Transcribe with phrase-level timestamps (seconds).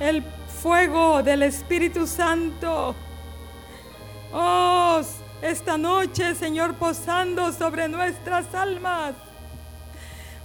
[0.00, 0.22] el
[0.62, 2.94] fuego del Espíritu Santo.
[4.32, 5.00] Oh,
[5.42, 9.14] esta noche, Señor, posando sobre nuestras almas.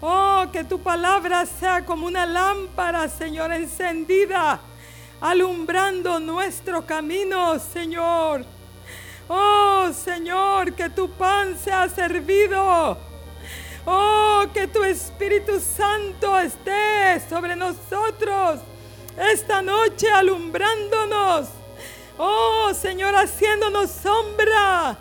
[0.01, 4.59] Oh, que tu palabra sea como una lámpara, Señor, encendida,
[5.19, 8.45] alumbrando nuestro camino, Señor.
[9.27, 12.97] Oh, Señor, que tu pan sea servido.
[13.85, 18.59] Oh, que tu Espíritu Santo esté sobre nosotros
[19.19, 21.47] esta noche alumbrándonos.
[22.17, 24.97] Oh, Señor, haciéndonos sombra.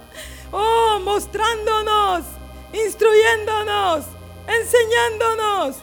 [0.52, 2.24] Oh, mostrándonos,
[2.72, 4.04] instruyéndonos
[4.48, 5.76] enseñándonos,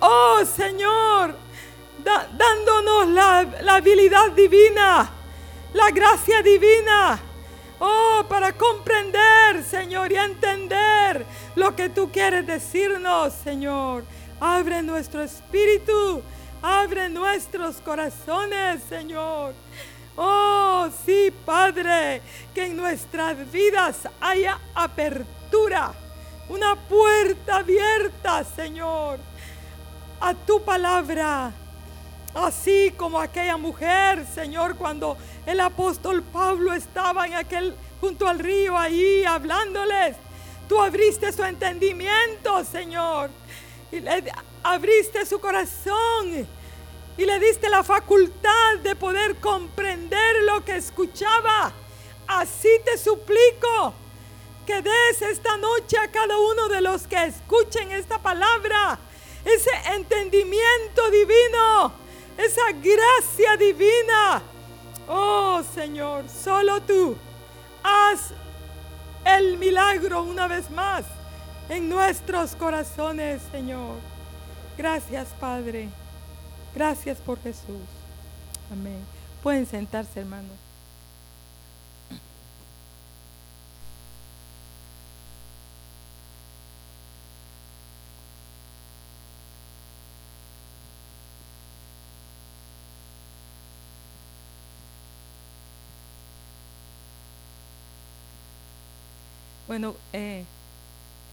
[0.00, 1.34] oh Señor,
[2.02, 5.10] dándonos la, la habilidad divina,
[5.74, 7.20] la gracia divina.
[7.82, 14.04] Oh, para comprender, Señor, y entender lo que tú quieres decirnos, Señor.
[14.38, 16.22] Abre nuestro espíritu,
[16.62, 19.54] abre nuestros corazones, Señor.
[20.16, 22.20] Oh, sí, Padre,
[22.54, 25.92] que en nuestras vidas haya apertura
[26.48, 29.18] una puerta abierta, Señor,
[30.20, 31.52] a tu palabra.
[32.34, 38.76] Así como aquella mujer, Señor, cuando el apóstol Pablo estaba en aquel junto al río
[38.76, 40.16] ahí hablándoles,
[40.68, 43.30] tú abriste su entendimiento, Señor,
[43.90, 44.02] y
[44.62, 46.46] abriste su corazón
[47.20, 51.70] y le diste la facultad de poder comprender lo que escuchaba.
[52.26, 53.92] Así te suplico
[54.64, 58.98] que des esta noche a cada uno de los que escuchen esta palabra,
[59.44, 61.92] ese entendimiento divino,
[62.38, 64.42] esa gracia divina.
[65.06, 67.18] Oh Señor, solo tú
[67.82, 68.30] haz
[69.26, 71.04] el milagro una vez más
[71.68, 73.96] en nuestros corazones, Señor.
[74.78, 75.90] Gracias, Padre.
[76.74, 77.82] Gracias por Jesús.
[78.70, 78.98] Amén.
[79.42, 80.56] Pueden sentarse, hermanos.
[99.66, 100.44] Bueno, eh,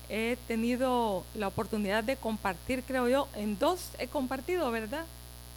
[0.09, 5.05] he tenido la oportunidad de compartir, creo yo, en dos he compartido, ¿verdad?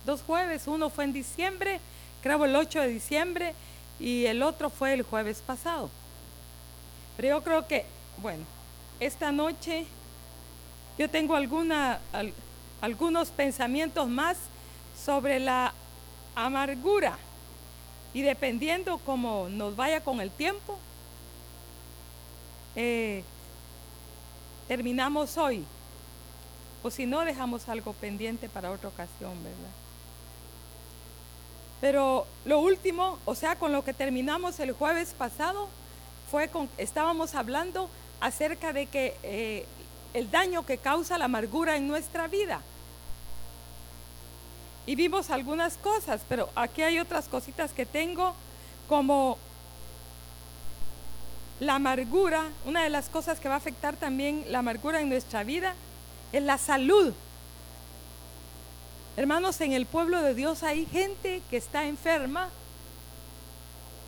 [0.06, 1.80] Dos jueves, uno fue en diciembre,
[2.22, 3.54] creo el 8 de diciembre,
[3.98, 5.90] y el otro fue el jueves pasado.
[7.16, 7.84] Pero yo creo que,
[8.18, 8.44] bueno,
[8.98, 9.86] esta noche
[10.98, 12.00] yo tengo alguna,
[12.80, 14.36] algunos pensamientos más
[15.04, 15.72] sobre la
[16.34, 17.18] amargura.
[18.12, 20.78] Y dependiendo cómo nos vaya con el tiempo,
[22.74, 23.22] eh,
[24.66, 25.64] terminamos hoy.
[26.82, 29.70] O si no, dejamos algo pendiente para otra ocasión, ¿verdad?
[31.80, 35.68] Pero lo último, o sea, con lo que terminamos el jueves pasado,
[36.30, 37.88] fue con, estábamos hablando
[38.20, 39.66] acerca de que eh,
[40.14, 42.60] el daño que causa la amargura en nuestra vida.
[44.86, 48.34] Y vimos algunas cosas, pero aquí hay otras cositas que tengo,
[48.88, 49.38] como
[51.60, 55.44] la amargura, una de las cosas que va a afectar también la amargura en nuestra
[55.44, 55.74] vida
[56.32, 57.12] es la salud.
[59.20, 62.48] Hermanos, en el pueblo de Dios hay gente que está enferma.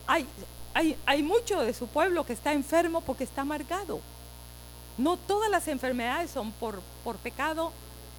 [0.06, 4.00] Hay, mucho de su pueblo que está enfermo porque está amargado.
[4.96, 6.80] No todas las enfermedades son por,
[7.22, 7.72] pecado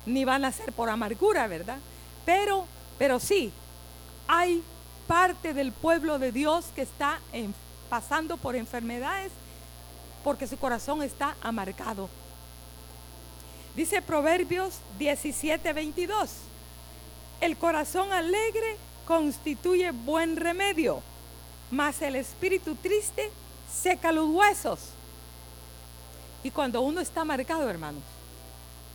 [0.05, 1.79] ni van a ser por amargura, ¿verdad?
[2.27, 2.67] Pero,
[3.19, 3.51] sí,
[4.27, 4.61] hay
[5.07, 7.19] parte del pueblo de Dios que está
[7.89, 9.31] pasando por enfermedades
[10.23, 12.07] porque su corazón está amargado.
[13.75, 16.52] Dice Proverbios 17, 22.
[17.43, 21.01] El corazón alegre constituye buen remedio,
[21.71, 23.29] mas el espíritu triste
[23.69, 24.79] seca los huesos.
[26.41, 28.03] Y cuando uno está amargado, hermanos,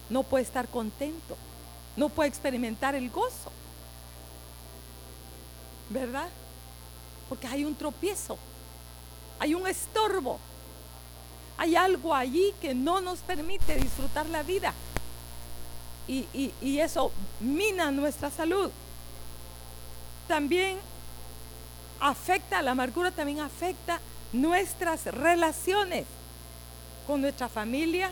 [0.09, 1.37] no puede estar contento,
[1.95, 3.53] no puede experimentar el gozo.
[5.91, 6.29] ¿Verdad?
[7.29, 8.39] Porque hay un tropiezo
[9.39, 10.39] hay un estorbo.
[11.57, 14.73] Hay algo allí que no nos permite disfrutar la vida.
[16.09, 18.71] Y, eso mina nuestra salud.
[20.27, 20.79] También
[22.01, 24.01] afecta, la amargura también afecta
[24.33, 26.07] nuestras relaciones
[27.07, 28.11] con nuestra familia.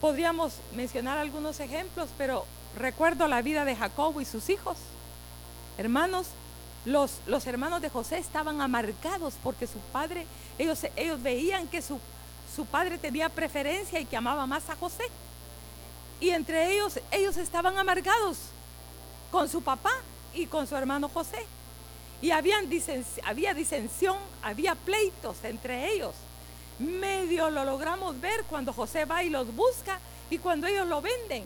[0.00, 4.76] Podríamos mencionar algunos ejemplos, pero recuerdo la vida de Jacobo y sus hijos.
[5.76, 6.28] Hermanos,
[6.84, 10.26] los, hermanos de José estaban amargados porque su padre,
[10.58, 11.98] ellos, ellos veían que su,
[12.54, 15.04] su padre tenía preferencia y que amaba más a José.
[16.20, 18.38] Y entre ellos, ellos estaban amargados
[19.30, 19.92] con su papá
[20.32, 21.44] y con su hermano José.
[22.22, 22.70] Y habían
[23.24, 26.14] había disensión, había pleitos entre ellos.
[26.78, 29.98] Medio lo logramos ver cuando José va y los busca
[30.30, 31.44] y cuando ellos lo venden.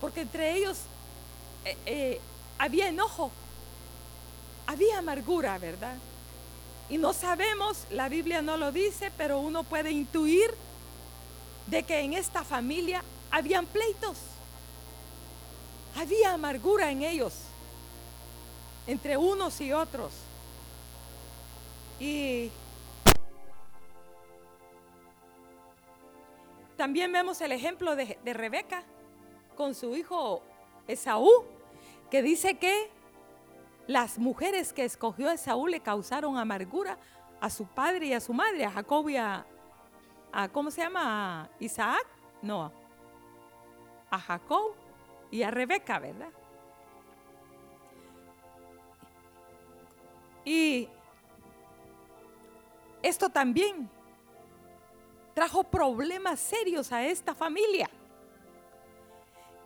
[0.00, 0.78] Porque entre ellos
[1.64, 2.20] eh, eh,
[2.58, 3.30] había enojo,
[4.66, 5.96] había amargura, ¿verdad?
[6.92, 10.52] Y no sabemos, la Biblia no lo dice, pero uno puede intuir
[11.66, 14.18] de que en esta familia habían pleitos.
[15.96, 17.32] Había amargura en ellos,
[18.86, 20.12] entre unos y otros.
[21.98, 22.50] Y
[26.76, 28.82] también vemos el ejemplo de, de Rebeca
[29.56, 30.42] con su hijo
[30.86, 31.46] Esaú,
[32.10, 32.90] que dice que
[33.86, 36.98] las mujeres que escogió Esaú le causaron amargura
[37.40, 39.44] a su padre y a su madre, a Jacob y a,
[40.52, 41.50] ¿cómo se llama?
[41.58, 42.06] Isaac,
[42.40, 42.72] no,
[44.10, 44.74] a Jacob
[45.30, 46.30] y a Rebeca, ¿verdad?
[50.44, 50.88] Y
[53.02, 53.88] esto también
[55.34, 57.88] trajo problemas serios a esta familia.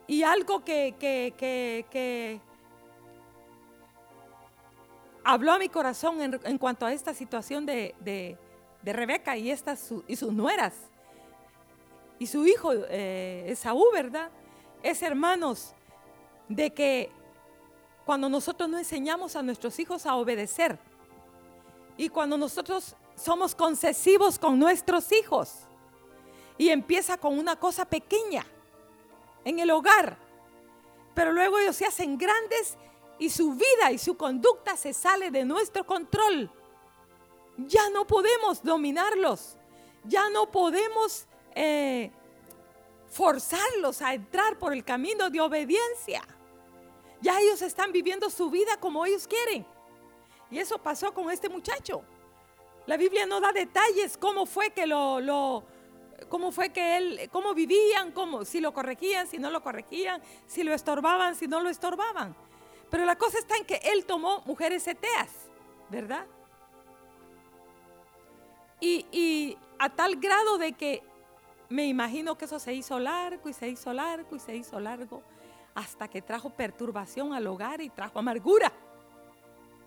[0.06, 2.40] Y algo que, que,
[5.26, 8.38] habló a mi corazón en, cuanto a esta situación de,
[8.84, 10.74] Rebeca y, y sus nueras
[12.20, 14.30] y su hijo eh, Esaú, ¿verdad?
[14.84, 15.74] Es hermanos
[16.48, 17.10] de que
[18.04, 20.78] cuando nosotros no enseñamos a nuestros hijos a obedecer
[21.96, 25.66] y cuando nosotros somos concesivos con nuestros hijos
[26.56, 28.46] y empieza con una cosa pequeña
[29.44, 30.16] en el hogar,
[31.14, 32.78] pero luego ellos se hacen grandes
[33.18, 36.50] y su vida y su conducta se sale de nuestro control.
[37.58, 39.56] Ya no podemos dominarlos,
[40.04, 42.10] ya no podemos eh,
[43.08, 46.22] forzarlos a entrar por el camino de obediencia.
[47.20, 49.66] Ya ellos están viviendo su vida como ellos quieren.
[50.50, 52.02] Y eso pasó con este muchacho.
[52.86, 55.64] La Biblia no da detalles cómo fue que lo, lo
[56.28, 60.62] cómo fue que él, cómo vivían, cómo, si lo corregían, si no lo corregían, si
[60.62, 62.36] lo estorbaban, si no lo estorbaban.
[62.90, 65.30] Pero la cosa está en que él tomó mujeres eteas,
[65.90, 66.26] ¿verdad?
[68.80, 71.02] Y, y a tal grado de que
[71.68, 75.22] me imagino que eso se hizo largo y se hizo largo y se hizo largo
[75.74, 78.72] hasta que trajo perturbación al hogar y trajo amargura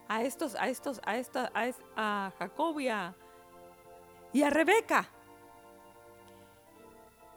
[0.07, 3.15] a estos, a estos, a esta, a, a Jacob y a,
[4.33, 5.07] y a Rebeca.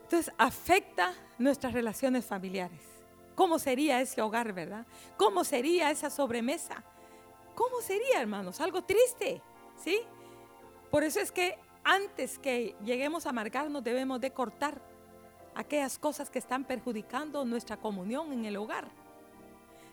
[0.03, 2.91] Entonces afecta nuestras relaciones familiares.
[3.34, 4.87] ¿Cómo sería ese hogar, verdad?
[5.17, 6.84] ¿Cómo sería esa sobremesa?
[7.55, 8.61] ¿Cómo sería, hermanos?
[8.61, 9.43] Algo triste,
[9.76, 10.00] ¿sí?
[10.90, 14.81] Por eso es que antes que lleguemos a amargarnos debemos de cortar
[15.55, 18.88] aquellas cosas que están perjudicando nuestra comunión en el hogar.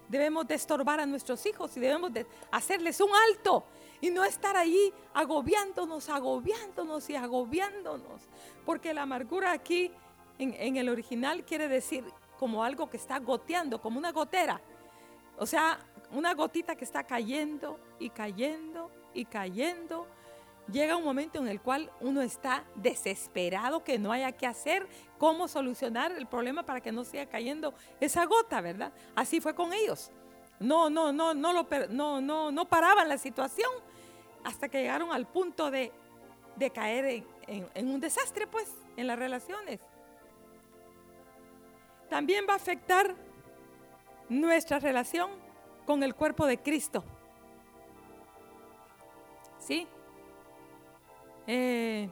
[0.08, 3.64] Debemos de estorbar a nuestros hijos y debemos de hacerles un alto
[4.02, 8.24] y no estar ahí agobiándonos, agobiándonos y agobiándonos.
[8.66, 9.92] Porque la amargura aquí
[10.40, 12.04] en, el original quiere decir
[12.40, 14.62] como algo que está goteando, como una gotera.
[15.38, 15.78] O sea,
[16.12, 20.08] una gotita que está cayendo y cayendo y cayendo.
[20.72, 24.88] Llega un momento en el cual uno está desesperado, que no haya que hacer,
[25.18, 28.94] cómo solucionar el problema para que no siga cayendo esa gota, ¿verdad?
[29.16, 30.12] Así fue con ellos.
[30.60, 33.70] No, no, no, no, lo, no, no, no paraban la situación
[34.46, 35.92] hasta que llegaron al punto de,
[36.74, 39.80] caer en un desastre, pues, en las relaciones
[42.10, 43.16] también va a afectar
[44.28, 45.30] nuestra relación
[45.86, 47.04] con el cuerpo de Cristo.
[49.60, 49.88] ¿Sí?
[51.48, 52.10] Eh,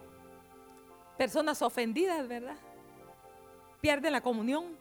[1.17, 2.57] personas ofendidas, ¿verdad?
[3.81, 4.77] Pierden la comunión.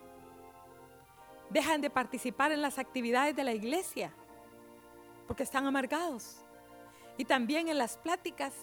[1.49, 4.13] Dejan de participar en las actividades de la iglesia
[5.27, 6.37] porque están amargados.
[7.17, 8.53] Y también en las pláticas,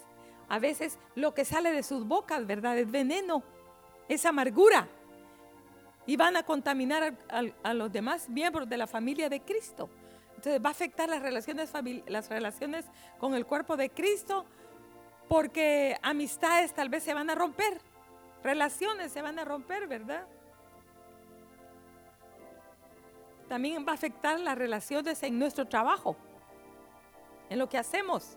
[0.49, 2.79] a veces lo que sale de sus bocas, ¿verdad?
[2.79, 3.43] Es veneno,
[4.09, 4.89] es amargura
[6.07, 7.15] y van a contaminar
[7.63, 9.89] a, los demás miembros de la familia de Cristo.
[10.37, 11.73] Entonces va a afectar las relaciones,
[12.07, 12.85] las relaciones
[13.19, 14.45] con el cuerpo de Cristo
[15.29, 17.81] porque amistades tal vez se van a romper,
[18.43, 20.27] relaciones se van a romper, ¿verdad?
[23.49, 26.17] También va a afectar las relaciones en nuestro trabajo,
[27.49, 28.37] en lo que hacemos.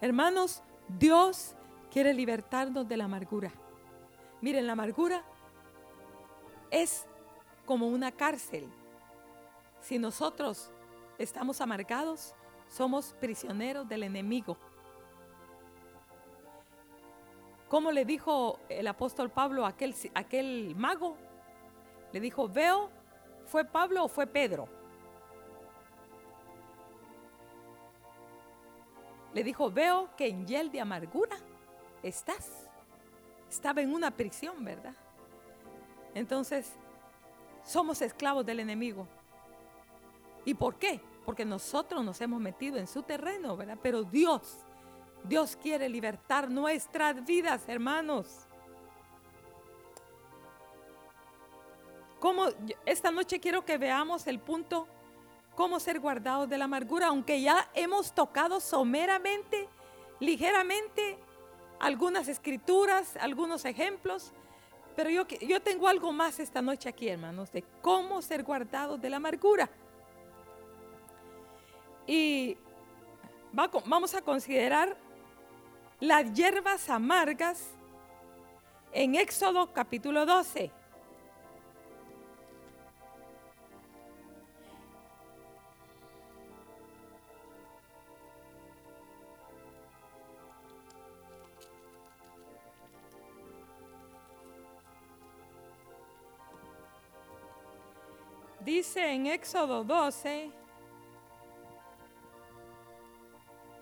[0.00, 1.56] Hermanos, Dios
[1.94, 3.52] quiere libertarnos de la amargura.
[4.40, 5.24] Miren, la amargura
[6.68, 7.06] es
[7.66, 8.68] como una cárcel.
[9.78, 10.72] Si nosotros
[11.18, 12.34] estamos amargados,
[12.68, 14.56] somos prisioneros del enemigo.
[17.68, 21.16] ¿Cómo le dijo el apóstol Pablo a aquel, aquel mago?
[22.10, 22.90] Le dijo, veo,
[23.46, 24.66] ¿fue Pablo o fue Pedro?
[29.32, 31.36] Le dijo, veo que en hiel de amargura
[32.04, 32.68] estás.
[33.48, 34.94] Estaba en una prisión, ¿verdad?
[36.14, 36.72] Entonces,
[37.64, 39.08] somos esclavos del enemigo.
[40.44, 41.00] ¿Y por qué?
[41.24, 43.78] Porque nosotros nos hemos metido en su terreno, ¿verdad?
[43.82, 44.58] Pero Dios,
[45.24, 48.46] Dios quiere libertar nuestras vidas, hermanos.
[52.20, 52.46] Como
[52.86, 54.86] esta noche quiero que veamos el punto
[55.54, 59.68] cómo ser guardados de la amargura, aunque ya hemos tocado someramente,
[60.20, 61.18] ligeramente,
[61.84, 64.32] algunas escrituras, algunos ejemplos,
[64.96, 69.10] pero yo, yo tengo algo más esta noche aquí, hermanos, de cómo ser guardados de
[69.10, 69.68] la amargura.
[72.06, 72.56] Y
[73.52, 74.96] vamos a considerar
[76.00, 77.68] las hierbas amargas
[78.92, 80.70] en Éxodo capítulo 12.
[98.74, 100.50] Dice en Éxodo 12,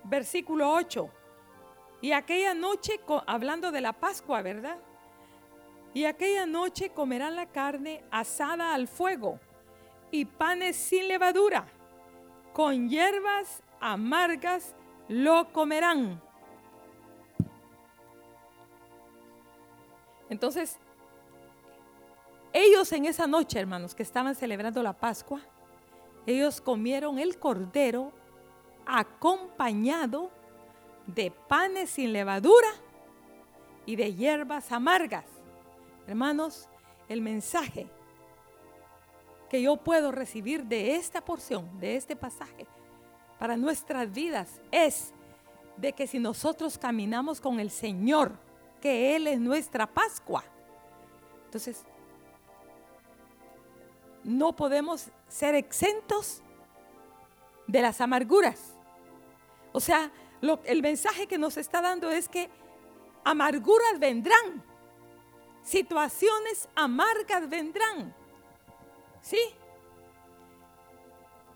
[0.04, 1.08] versículo 8,
[2.02, 4.76] y aquella noche, hablando de la Pascua, ¿verdad?
[5.94, 9.40] Y aquella noche comerán la carne asada al fuego
[10.11, 11.64] y panes sin levadura,
[12.52, 14.75] con hierbas amargas
[15.08, 16.20] lo comerán.
[20.28, 20.78] Entonces,
[22.52, 25.40] ellos en esa noche, hermanos, que estaban celebrando la Pascua,
[26.26, 28.12] ellos comieron el cordero
[28.87, 30.30] acompañado
[31.06, 32.68] de panes sin levadura
[33.87, 35.25] y de hierbas amargas.
[36.06, 36.68] Hermanos,
[37.09, 37.88] el mensaje
[39.49, 42.66] que yo puedo recibir de esta porción, de este pasaje,
[43.38, 45.12] para nuestras vidas es
[45.76, 48.32] de que si nosotros caminamos con el Señor,
[48.80, 50.44] que Él es nuestra Pascua,
[51.47, 51.85] entonces
[54.25, 56.43] no podemos ser exentos
[57.67, 58.75] de las amarguras.
[59.73, 60.11] O sea,
[60.64, 62.50] el mensaje que nos está dando es que
[63.25, 64.62] amarguras vendrán,
[65.62, 68.14] situaciones amargas vendrán.
[69.21, 69.38] ¿Sí?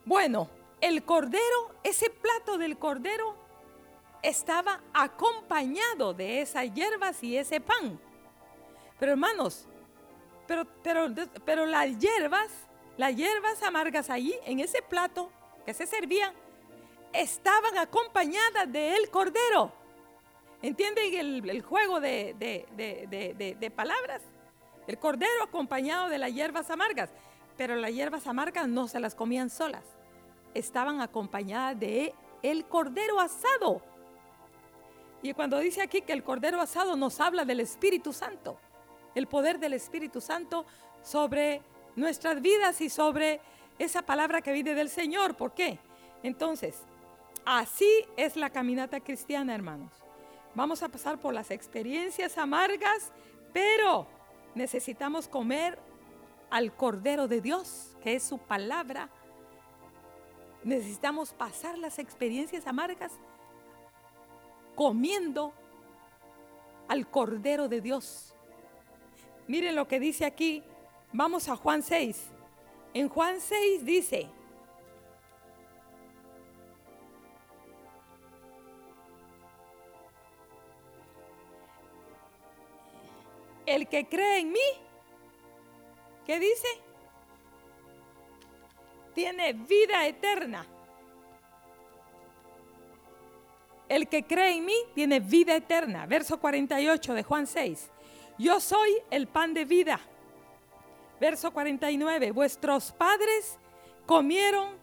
[0.05, 0.49] Bueno,
[0.81, 3.35] el cordero, ese plato del cordero
[4.23, 8.01] estaba acompañado de esas hierbas y ese pan.
[8.99, 9.67] Pero hermanos,
[10.47, 11.09] pero, pero,
[11.45, 12.51] pero las hierbas,
[12.97, 15.31] las hierbas amargas allí, en ese plato
[15.65, 16.33] que se servían,
[17.13, 19.73] estaban acompañadas de el cordero.
[20.63, 21.15] ¿Entienden
[21.49, 24.23] el, juego de, de, palabras?
[24.87, 27.11] El cordero acompañado de las hierbas amargas.
[27.57, 29.85] Pero las hierbas amargas no se las comían solas.
[30.55, 33.83] Estaban acompañadas de el cordero asado.
[35.23, 38.59] Y cuando dice aquí que el cordero asado nos habla del Espíritu Santo
[39.17, 40.67] el poder del Espíritu Santo
[41.03, 41.63] sobre
[41.97, 43.41] nuestras vidas y sobre
[43.79, 45.37] esa palabra que viene del Señor.
[45.37, 45.79] ¿Por qué?
[46.23, 46.83] Entonces,
[47.45, 49.91] así es la caminata cristiana, hermanos.
[50.55, 53.11] Vamos a pasar por las experiencias amargas,
[53.55, 54.07] pero
[54.55, 55.79] necesitamos comer
[56.51, 59.09] al Cordero de Dios, que es su palabra.
[60.63, 63.13] Necesitamos pasar las experiencias amargas
[64.75, 65.55] comiendo
[66.89, 68.36] al Cordero de Dios,
[69.49, 70.63] Miren lo que dice aquí.
[71.13, 72.31] Vamos a Juan 6.
[72.95, 74.29] En Juan 6 dice,
[83.67, 84.59] el que cree en mí,
[86.25, 86.69] ¿qué dice?
[89.15, 90.67] Tiene vida eterna.
[93.89, 96.07] El que cree en mí tiene vida eterna.
[96.07, 97.91] Verso 48 de Juan 6.
[98.39, 100.01] Yo soy el pan de vida.
[101.21, 102.33] Verso 49.
[102.33, 103.59] Vuestros padres
[104.05, 104.75] comieron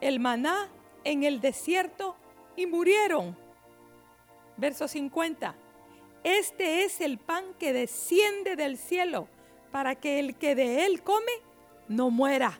[0.00, 0.68] el maná
[1.04, 2.16] en el desierto
[2.56, 3.36] y murieron.
[4.56, 5.54] Verso 50.
[6.24, 9.28] Este es el pan que desciende del cielo
[9.70, 11.32] para que el que de él come
[11.88, 12.58] no muera.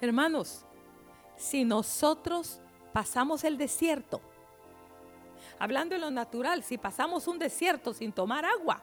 [0.00, 0.64] Hermanos,
[1.36, 2.60] si nosotros
[2.92, 4.20] pasamos el desierto,
[5.62, 8.82] hablando en lo natural, si pasamos un desierto sin tomar agua,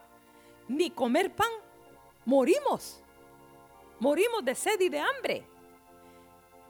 [0.69, 1.49] ni comer pan,
[2.23, 3.03] morimos.
[3.99, 5.45] Morimos de sed y de hambre.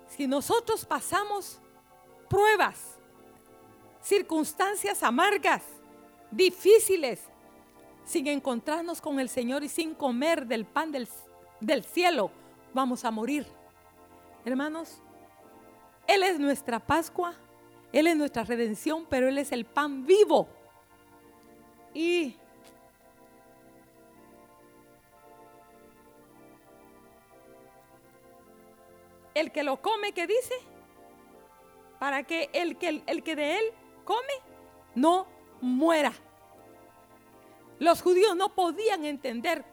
[0.08, 1.62] Si nosotros pasamos
[2.28, 2.98] pruebas
[4.02, 5.62] circunstancias amargas,
[6.32, 7.22] difíciles,
[8.04, 11.08] sin encontrarnos con el Señor y sin comer del pan del,
[11.60, 12.32] del cielo,
[12.74, 13.46] vamos a morir.
[14.44, 15.04] Hermanos,
[16.08, 17.36] Él es nuestra Pascua,
[17.92, 20.48] Él es nuestra redención, pero Él es el pan vivo.
[21.94, 22.36] Y
[29.34, 30.54] el que lo come, ¿qué dice?
[32.00, 33.66] Para que el que, el que de él
[34.06, 34.34] come
[34.96, 35.28] no
[35.62, 36.14] muera.
[37.80, 39.66] Los judíos no podían entender.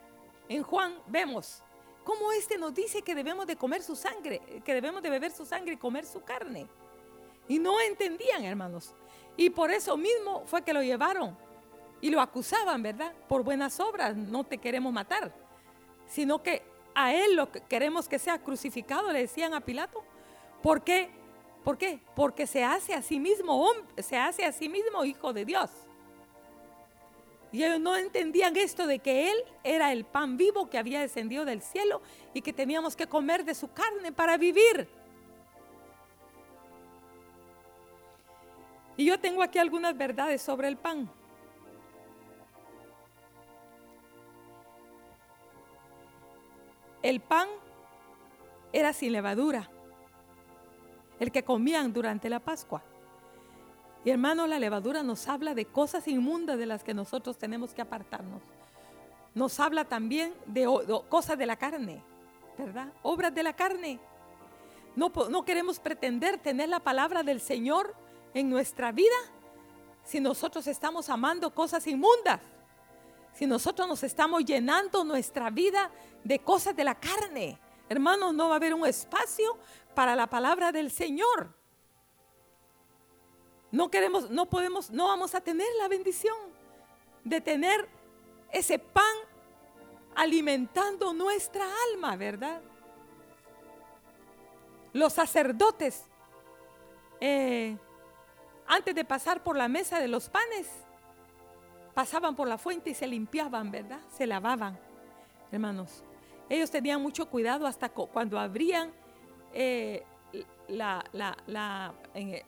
[0.49, 1.63] En Juan vemos
[2.05, 5.45] cómo este nos dice que debemos de comer su sangre, que debemos de beber su
[5.45, 6.69] sangre y comer su carne.
[7.49, 8.95] Y no entendían, hermanos.
[9.37, 11.37] Y por eso mismo fue que lo llevaron
[12.01, 13.13] y lo acusaban, ¿verdad?
[13.29, 15.33] Por buenas obras, no te queremos matar,
[16.07, 16.63] sino que
[16.95, 20.03] a él lo que queremos que sea crucificado, le decían a Pilato.
[20.63, 21.11] ¿Por qué?
[21.63, 22.01] ¿Por qué?
[22.15, 25.71] Porque se hace a sí mismo, se hace a sí mismo hijo de Dios.
[27.53, 31.45] Y ellos no entendían esto de que Él era el pan vivo que había descendido
[31.45, 32.03] del cielo
[32.35, 34.89] y que teníamos que comer de su carne para vivir.
[38.97, 41.11] Y yo tengo aquí algunas verdades sobre el pan.
[47.03, 47.49] El pan
[48.73, 49.71] era sin levadura,
[51.21, 52.83] el que comían durante la Pascua.
[54.05, 57.83] Y hermano, la levadura nos habla de cosas inmundas de las que nosotros tenemos que
[57.83, 58.43] apartarnos.
[59.35, 60.65] Nos habla también de,
[61.09, 62.03] cosas de la carne,
[62.57, 62.93] ¿verdad?
[63.03, 64.01] Obras de la carne.
[64.95, 67.95] No, queremos pretender tener la palabra del Señor
[68.35, 69.17] en nuestra vida
[70.05, 72.41] si nosotros estamos amando cosas inmundas
[73.37, 75.91] si nosotros nos estamos llenando nuestra vida
[76.25, 79.59] de cosas de la carne, hermanos, no va a haber un espacio
[79.95, 81.55] para la palabra del Señor.
[83.71, 86.35] No queremos, no podemos, no vamos a tener la bendición
[87.25, 87.87] de tener
[88.51, 89.05] ese pan
[90.15, 92.63] alimentando nuestra alma, ¿verdad?
[94.95, 96.07] Los sacerdotes,
[97.21, 97.77] eh,
[98.69, 100.69] antes de pasar por la mesa de los panes,
[101.95, 104.01] pasaban por la fuente y se limpiaban, ¿verdad?
[104.17, 104.79] Se lavaban,
[105.51, 106.05] hermanos.
[106.49, 108.93] Ellos tenían mucho cuidado hasta cuando abrían
[109.53, 110.05] eh,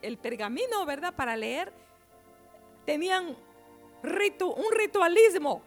[0.02, 1.14] el pergamino, ¿verdad?
[1.14, 1.72] Para leer,
[2.84, 5.62] tenían un ritualismo,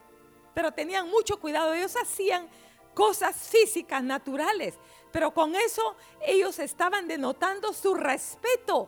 [0.53, 1.73] pero tenían mucho cuidado.
[1.73, 2.47] Ellos hacían
[2.93, 4.77] cosas físicas, naturales,
[5.11, 8.87] pero con eso ellos estaban denotando su respeto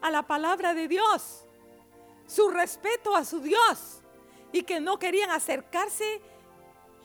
[0.00, 1.44] a la palabra de Dios,
[2.26, 4.00] su respeto a su Dios
[4.52, 6.20] y que no querían acercarse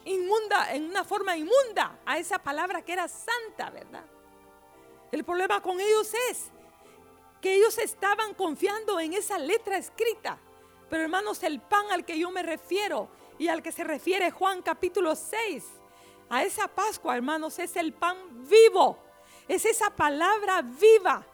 [0.04, 4.04] inmunda, en una forma inmunda a esa palabra que era santa, ¿verdad?
[5.10, 6.50] El problema con ellos es
[7.40, 10.38] que ellos estaban confiando en esa letra escrita.
[10.88, 14.62] Pero hermanos, el pan al que yo me refiero y al que se refiere Juan
[14.62, 15.64] capítulo 6,
[16.30, 18.16] a esa Pascua, hermanos, es el pan
[18.48, 18.98] vivo.
[19.46, 21.24] Es esa palabra viva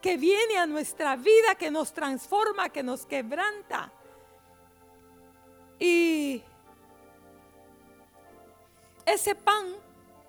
[0.00, 3.92] que viene a nuestra vida, que nos transforma, que nos quebranta.
[5.78, 6.42] Y
[9.04, 9.74] ese pan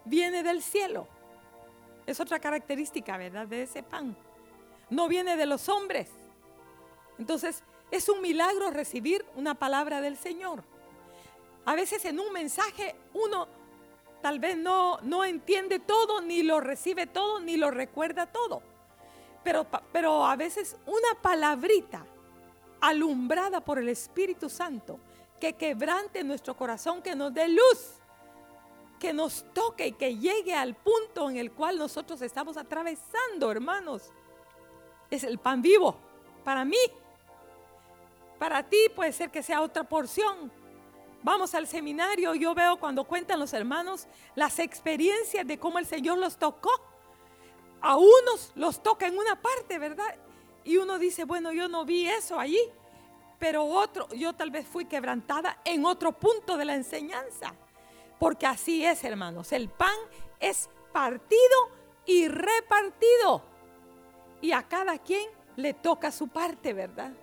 [0.05, 1.07] viene del cielo.
[2.05, 3.47] Es otra característica, ¿verdad?
[3.47, 4.15] De ese pan.
[4.89, 6.09] No viene de los hombres.
[7.19, 10.63] Entonces, es un milagro recibir una palabra del Señor.
[11.65, 13.47] A veces en un mensaje uno
[14.21, 18.61] tal vez no, no entiende todo, ni lo recibe todo, ni lo recuerda todo.
[19.43, 22.05] Pero, pero a veces una palabrita
[22.81, 24.99] alumbrada por el Espíritu Santo
[25.39, 27.93] que quebrante nuestro corazón, que nos dé luz,
[28.99, 34.11] que nos toque y que llegue al punto en el cual nosotros estamos atravesando, hermanos.
[35.09, 35.95] Es el pan vivo
[36.43, 36.77] para mí.
[38.37, 40.51] Para ti puede ser que sea otra porción.
[41.21, 46.17] Vamos al seminario, yo veo cuando cuentan los hermanos las experiencias de cómo el Señor
[46.17, 46.71] los tocó.
[47.81, 50.15] A unos los toca en una parte, ¿verdad?
[50.63, 52.59] Y uno dice, bueno, yo no vi eso allí
[53.39, 57.55] pero otro, yo tal vez fui quebrantada en otro punto de la enseñanza.
[58.19, 59.95] Porque así es, hermanos, el pan
[60.41, 61.69] es partido
[62.05, 63.41] y repartido.
[64.41, 67.13] Y a cada quien le toca su parte, ¿verdad?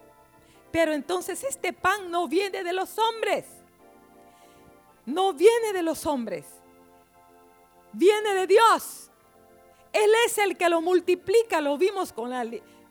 [0.73, 3.45] Pero entonces este pan no viene de los hombres.
[5.05, 6.47] No viene de los hombres.
[7.93, 9.06] Viene de Dios.
[9.97, 12.31] Él es el que lo multiplica, lo vimos con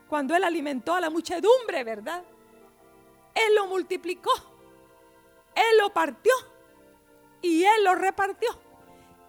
[0.09, 2.23] cuando Él alimentó a la muchedumbre, ¿verdad?
[3.35, 4.31] Él lo multiplicó,
[5.53, 6.33] Él lo partió
[7.43, 8.49] y Él lo repartió.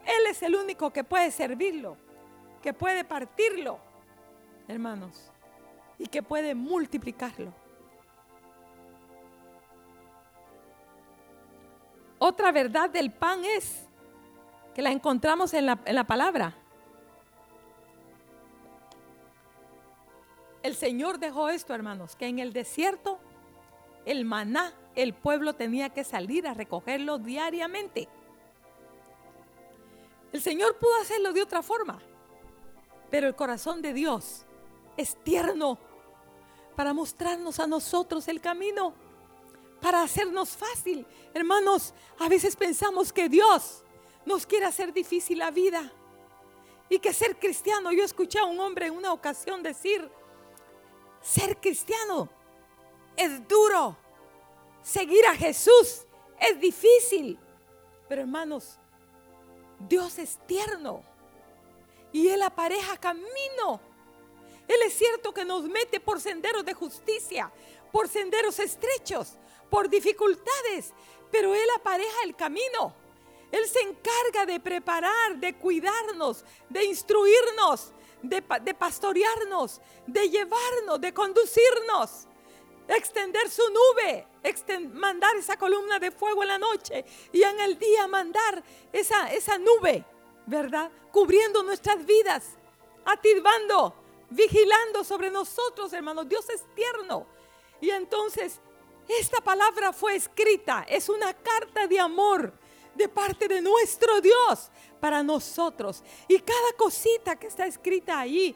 [0.07, 1.99] Él es el único que puede servirlo,
[2.63, 3.79] que puede partirlo,
[4.69, 5.31] hermanos,
[5.99, 7.53] y que puede multiplicarlo.
[12.19, 13.87] Otra verdad del pan es
[14.75, 16.57] que la encontramos en la, en la palabra
[20.77, 23.19] Señor dejó esto, hermanos, que en el desierto
[24.05, 28.09] el maná, el pueblo tenía que salir a recogerlo diariamente.
[30.33, 32.01] El Señor pudo hacerlo de otra forma,
[33.11, 34.45] pero el corazón de Dios
[34.97, 35.79] es tierno
[36.77, 38.95] para mostrarnos a nosotros el camino,
[39.81, 41.07] para hacernos fácil.
[41.35, 43.83] Hermanos, a veces pensamos que Dios
[44.25, 45.91] nos quiere hacer difícil la vida
[46.89, 50.09] y que ser cristiano, yo escuché a un hombre en una ocasión decir,
[51.27, 52.29] ser cristiano
[53.17, 53.97] es duro,
[54.83, 56.05] seguir a Jesús
[56.41, 57.39] es difícil,
[58.09, 58.79] pero hermanos,
[59.81, 61.03] Dios es tierno
[62.13, 63.81] y Él apareja camino.
[64.69, 67.53] Él es cierto que nos mete por senderos de justicia,
[67.93, 69.35] por senderos estrechos,
[69.71, 70.93] por dificultades,
[71.31, 72.95] pero Él apareja el camino.
[73.51, 77.93] Él se encarga de preparar, de cuidarnos, de instruirnos,
[78.29, 82.27] de, pastorearnos, de llevarnos, de conducirnos
[82.89, 84.27] extender su nube,
[84.93, 88.63] mandar esa columna de fuego en la noche y en el día mandar
[88.93, 90.05] esa, esa nube,
[90.47, 90.91] ¿verdad?
[91.11, 92.57] Cubriendo nuestras vidas,
[93.05, 93.95] atisbando,
[94.31, 96.29] vigilando sobre nosotros, hermanos.
[96.29, 97.27] Dios es tierno.
[97.81, 98.61] Y entonces,
[99.09, 102.53] esta palabra fue escrita, es una carta de amor
[102.95, 106.03] de parte de nuestro Dios para nosotros.
[106.29, 108.55] Y cada cosita que está escrita ahí,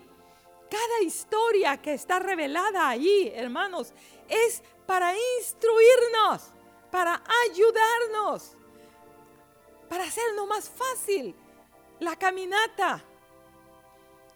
[0.71, 3.93] cada historia que está revelada ahí, hermanos,
[4.29, 6.43] es para instruirnos,
[6.91, 8.57] para ayudarnos,
[9.89, 11.35] para hacernos más fácil
[11.99, 13.05] la caminata.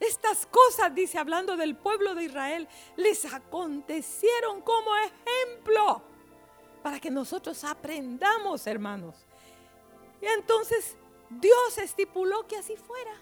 [0.00, 6.02] Estas cosas, dice hablando del pueblo de Israel, les acontecieron como ejemplo
[6.82, 9.14] para que nosotros aprendamos, hermanos.
[10.20, 10.96] Y entonces
[11.40, 13.12] Dios estipuló que así fuera.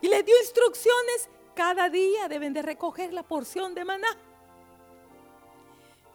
[0.00, 4.16] Y le dio instrucciones cada día deben de recoger la porción de maná.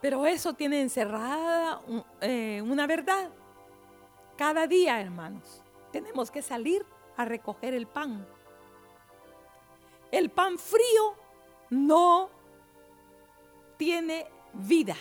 [0.02, 1.82] Pero eso tiene encerrada
[2.22, 3.30] eh, una verdad.
[4.38, 6.86] Cada día, hermanos, tenemos que salir
[7.18, 8.28] a recoger el pan.
[10.12, 11.16] El pan frío
[11.70, 12.30] no
[13.78, 14.96] tiene vida.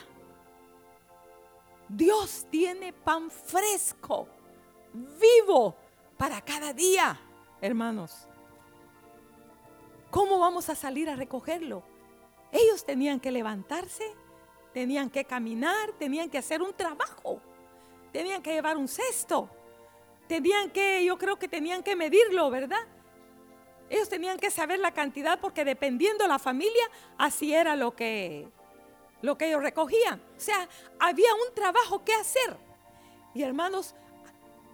[1.89, 4.29] Dios tiene pan fresco,
[4.95, 5.77] vivo
[6.17, 7.21] para cada día,
[7.61, 8.29] hermanos.
[10.11, 11.83] ¿Cómo vamos a salir a recogerlo?
[12.53, 14.05] Ellos tenían que levantarse,
[14.73, 17.41] tenían que caminar, tenían que hacer un trabajo,
[18.13, 19.51] tenían que llevar un cesto,
[20.29, 22.87] tenían que, yo creo que tenían que medirlo, ¿verdad?
[23.91, 28.49] Ellos tenían que saber la cantidad porque dependiendo la familia, así era lo que,
[29.21, 30.23] lo que ellos recogían.
[30.37, 30.69] O sea,
[31.01, 32.57] había un trabajo que hacer.
[33.35, 33.97] Y hermanos,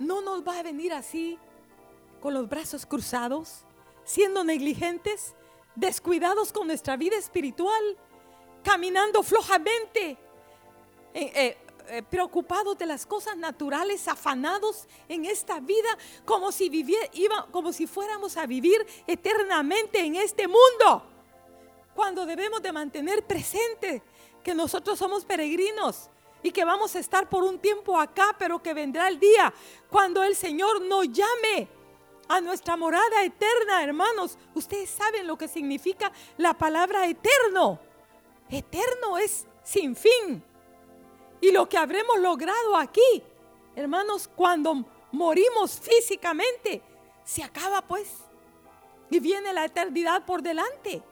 [0.01, 1.39] no nos va a venir así
[2.21, 3.65] con los brazos cruzados
[4.03, 5.35] siendo negligentes,
[5.77, 7.97] descuidados con nuestra vida espiritual,
[8.65, 10.17] caminando flojamente,
[11.15, 11.59] eh, eh,
[11.89, 15.89] eh, preocupados de las cosas naturales, afanados en esta vida,
[16.25, 16.71] como si,
[17.13, 21.05] iba, como si fuéramos a vivir eternamente en este mundo.
[21.95, 24.03] Cuando debemos de mantener presente
[24.43, 26.09] que nosotros somos peregrinos
[26.43, 29.53] y que vamos a estar por un tiempo acá, pero que vendrá el día
[29.91, 31.69] cuando el Señor nos llame
[32.29, 34.39] a nuestra morada eterna, hermanos.
[34.55, 37.81] Ustedes saben lo que significa la palabra eterno.
[38.49, 40.43] Eterno es sin fin.
[41.41, 43.23] Y lo que habremos logrado aquí,
[43.75, 46.83] hermanos, cuando morimos físicamente,
[47.25, 48.09] se acaba pues.
[49.11, 51.03] Y viene la eternidad por delante.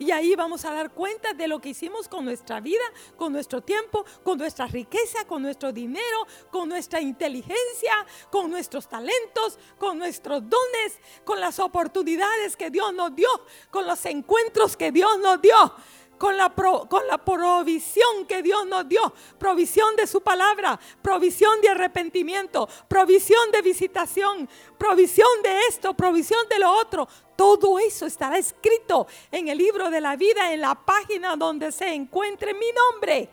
[0.00, 2.82] Y ahí vamos a dar cuenta de lo que hicimos con nuestra vida,
[3.18, 9.58] con nuestro tiempo, con nuestra riqueza, con nuestro dinero, con nuestra inteligencia, con nuestros talentos,
[9.78, 13.28] con nuestros dones, con las oportunidades que Dios nos dio,
[13.70, 15.74] con los encuentros que Dios nos dio
[16.20, 19.00] con la, con la provisión que Dios nos dio,
[19.38, 26.58] provisión de su palabra, provisión de arrepentimiento, provisión de visitación, provisión de esto, provisión de
[26.58, 27.08] lo otro.
[27.34, 31.88] Todo eso estará escrito en el libro de la vida, en la página donde se
[31.88, 33.30] encuentre mi nombre.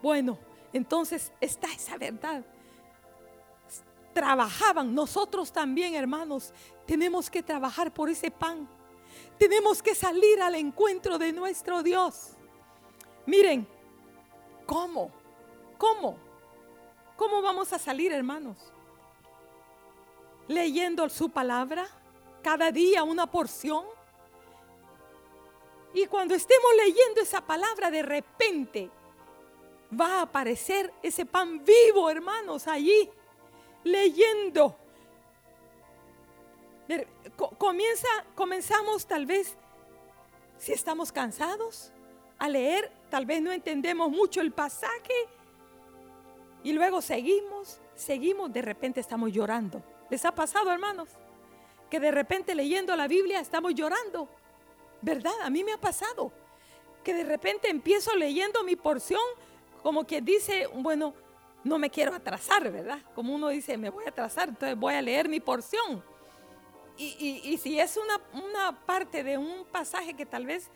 [0.00, 0.38] Bueno,
[0.72, 2.42] entonces está esa verdad.
[4.14, 6.54] Trabajaban, nosotros también, hermanos,
[6.86, 8.66] tenemos que trabajar por ese pan
[9.42, 12.36] tenemos que salir al encuentro de nuestro Dios.
[13.26, 13.66] Miren,
[14.66, 15.10] ¿cómo?
[15.76, 16.16] ¿Cómo?
[17.16, 18.56] ¿Cómo vamos a salir, hermanos?
[20.46, 21.88] Leyendo su palabra,
[22.40, 23.84] cada día una porción.
[25.92, 28.90] Y cuando estemos leyendo esa palabra, de repente
[30.00, 33.10] va a aparecer ese pan vivo, hermanos, allí,
[33.82, 34.76] leyendo.
[37.58, 39.56] Comienza, comenzamos tal vez,
[40.58, 41.92] si estamos cansados,
[42.38, 45.14] a leer, tal vez no entendemos mucho el pasaje
[46.64, 49.82] y luego seguimos, seguimos, de repente estamos llorando.
[50.10, 51.08] ¿Les ha pasado, hermanos?
[51.90, 54.28] Que de repente leyendo la Biblia estamos llorando.
[55.00, 55.32] ¿Verdad?
[55.42, 56.32] A mí me ha pasado.
[57.02, 59.20] Que de repente empiezo leyendo mi porción
[59.82, 61.14] como que dice, bueno,
[61.64, 63.00] no me quiero atrasar, ¿verdad?
[63.14, 66.04] Como uno dice, me voy a atrasar, entonces voy a leer mi porción.
[66.98, 70.70] Y, si es una, parte de un pasaje que tal vez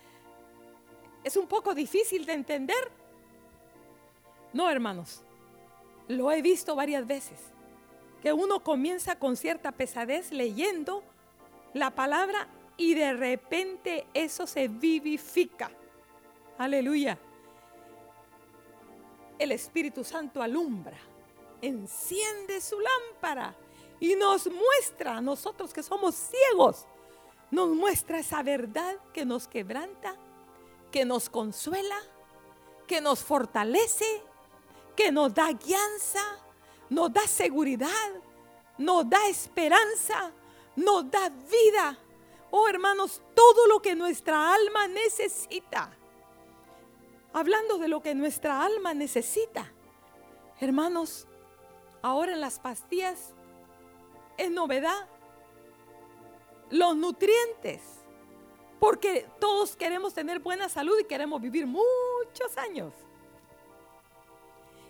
[1.23, 2.91] es un poco difícil de entender,
[4.53, 5.23] no, hermanos,
[6.07, 7.39] lo he visto varias veces,
[8.21, 11.03] que uno comienza con cierta pesadez leyendo
[11.73, 15.71] la palabra y de repente eso se vivifica.
[16.57, 17.17] Aleluya.
[19.37, 20.97] El Espíritu Santo alumbra,
[21.61, 23.55] enciende su lámpara
[23.99, 26.85] y nos muestra a nosotros que somos ciegos,
[27.49, 30.15] nos muestra esa verdad que nos quebranta,
[30.91, 31.97] que nos consuela,
[32.85, 34.23] que nos fortalece,
[34.95, 36.23] que nos da guianza,
[36.89, 38.09] nos da seguridad,
[38.77, 40.31] nos da esperanza,
[40.75, 41.97] nos da vida.
[42.51, 45.91] Oh hermanos, todo lo que nuestra alma necesita.
[47.33, 49.71] Hablando de lo que nuestra alma necesita.
[50.59, 51.27] Hermanos,
[52.01, 53.35] ahora en las pastillas
[54.37, 55.07] es novedad
[56.69, 57.81] los nutrientes.
[58.79, 62.93] Porque todos queremos tener buena salud y queremos vivir muchos años.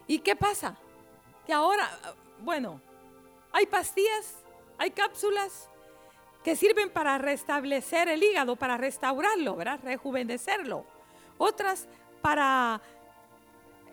[0.08, 0.78] ¿Y qué pasa?
[1.46, 1.90] Que ahora,
[2.40, 2.82] bueno,
[3.52, 4.44] hay pastillas,
[4.78, 5.70] hay cápsulas
[6.44, 9.80] que sirven para restablecer el hígado, para restaurarlo, ¿verdad?
[9.84, 10.86] Rejuvenecerlo.
[11.38, 11.88] Otras
[12.22, 12.82] para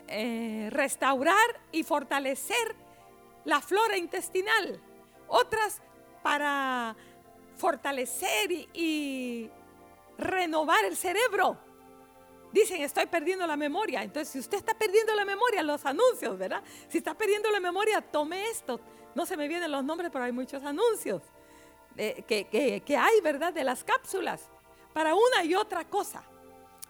[0.08, 2.76] eh, restaurar y fortalecer
[3.44, 4.80] la flora intestinal.
[5.28, 5.80] Otras
[6.22, 6.96] para
[7.56, 9.50] fortalecer y
[10.18, 11.58] renovar el cerebro
[12.52, 14.02] dicen estoy perdiendo la memoria.
[14.02, 16.62] Entonces, si usted está perdiendo la memoria, los anuncios, ¿verdad?
[16.88, 18.80] Si está perdiendo la memoria, tome esto.
[19.14, 21.22] No se me vienen los nombres, pero hay muchos anuncios
[21.96, 23.52] que, que hay, ¿verdad?
[23.52, 24.48] De las cápsulas
[24.92, 26.22] para una y otra cosa.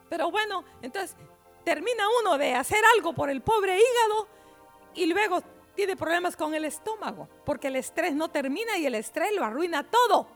[0.08, 1.16] Pero bueno, entonces
[1.64, 4.28] termina uno de hacer algo por el pobre hígado
[4.94, 5.42] y luego
[5.74, 9.82] tiene problemas con el estómago, porque el estrés no termina y el estrés lo arruina
[9.82, 10.26] todo.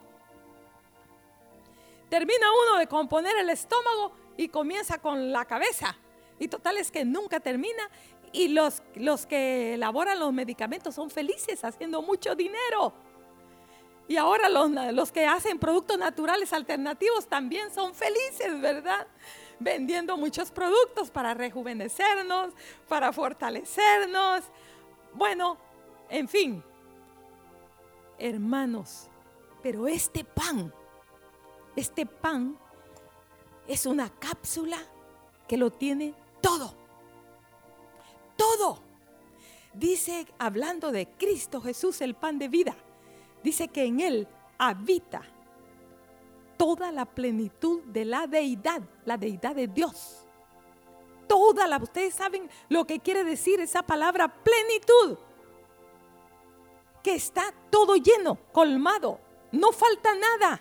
[2.08, 5.96] Termina uno de componer el estómago y comienza con la cabeza.
[6.38, 7.90] Y total es que nunca termina
[8.32, 12.92] y los, los que elaboran los medicamentos son felices haciendo mucho dinero.
[14.06, 19.06] Y ahora los, los, que hacen productos naturales alternativos también son felices, ¿verdad?
[19.58, 22.54] Vendiendo muchos productos para rejuvenecernos,
[22.88, 24.44] para fortalecernos.
[25.18, 25.56] Bueno,
[26.08, 26.62] en fin,
[28.20, 29.10] hermanos,
[29.60, 30.72] pero este pan,
[31.74, 32.56] este pan
[33.66, 34.78] es una cápsula
[35.48, 36.72] que lo tiene todo.
[38.36, 38.78] Todo.
[39.74, 42.76] Dice, hablando de Cristo Jesús, el pan de vida,
[43.42, 45.22] dice que en Él habita
[46.56, 50.27] toda la plenitud de la deidad, la deidad de Dios.
[51.28, 55.18] Toda la, ustedes saben lo que quiere decir esa palabra plenitud.
[57.02, 59.20] Que está todo lleno, colmado,
[59.52, 60.60] no falta nada.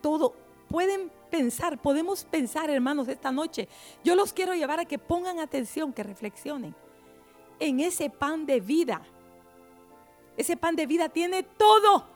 [0.00, 0.34] Todo,
[0.68, 3.68] pueden pensar, podemos pensar, hermanos, esta noche.
[4.04, 6.74] Yo los quiero llevar a que pongan atención, que reflexionen
[7.58, 9.02] en ese pan de vida.
[10.36, 12.06] Ese pan de vida tiene todo.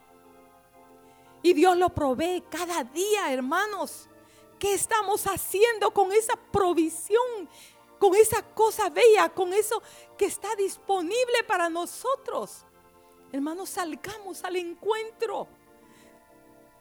[1.42, 4.08] Y Dios lo provee cada día, hermanos.
[4.58, 7.48] ¿Qué estamos haciendo con esa provisión?
[7.98, 9.82] Con esa cosa bella, con eso
[10.16, 12.64] que está disponible para nosotros.
[13.32, 15.48] Hermanos, salgamos al encuentro.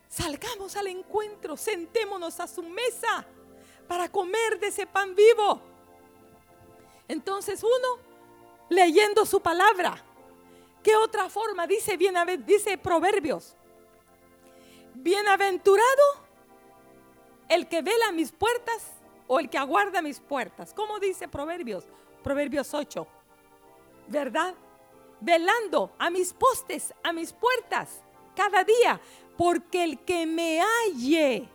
[0.07, 3.25] Salgamos al encuentro, sentémonos a su mesa
[3.87, 5.61] para comer de ese pan vivo.
[7.07, 8.01] Entonces uno,
[8.69, 10.03] leyendo su palabra.
[10.83, 11.67] ¿Qué otra forma?
[11.67, 11.97] Dice,
[12.45, 13.55] dice Proverbios.
[14.93, 16.26] Bienaventurado
[17.49, 18.91] el que vela mis puertas
[19.27, 20.73] o el que aguarda mis puertas.
[20.73, 21.85] ¿Cómo dice Proverbios?
[22.23, 23.07] Proverbios 8.
[24.07, 24.53] ¿Verdad?
[25.19, 28.01] Velando a mis postes, a mis puertas,
[28.35, 28.99] cada día
[29.37, 31.47] porque el que me halle,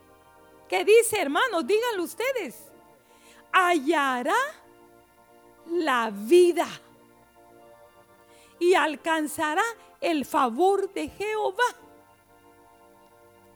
[0.69, 1.67] ¿qué dice hermanos?
[1.67, 2.55] Díganlo ustedes,
[3.51, 4.35] hallará
[5.67, 6.67] la vida
[8.57, 9.63] y alcanzará
[9.99, 11.63] el favor de Jehová.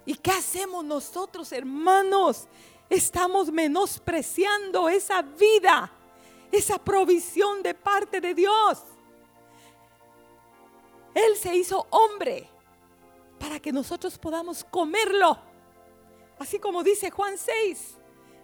[0.08, 2.48] ¿Y qué hacemos nosotros, hermanos?
[2.90, 5.92] Estamos menospreciando esa vida,
[6.50, 8.84] esa provisión de parte de Dios.
[11.14, 12.50] Él se hizo hombre
[13.38, 15.38] para que nosotros podamos comerlo.
[16.40, 17.98] Así como dice Juan 6,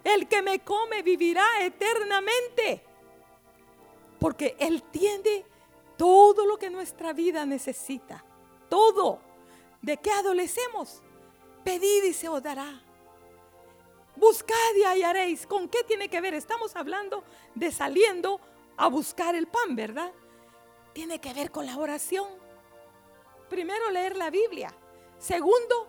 [0.04, 2.84] el que me come vivirá eternamente.
[4.20, 5.46] Porque Él tiene
[5.96, 8.22] todo lo que nuestra vida necesita.
[8.68, 9.18] Todo.
[9.80, 11.00] ¿De qué adolecemos?
[11.64, 12.80] Pedid y se os dará.
[14.16, 15.46] Buscad y hallaréis.
[15.46, 16.34] ¿Con qué tiene que ver?
[16.34, 17.24] Estamos hablando
[17.54, 18.40] de saliendo
[18.76, 20.12] a buscar el pan, ¿verdad?
[20.92, 22.28] Tiene que ver con la oración.
[23.48, 24.72] Primero leer la Biblia.
[25.18, 25.88] Segundo,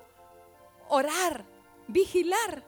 [0.89, 1.45] orar,
[1.87, 2.63] vigilar.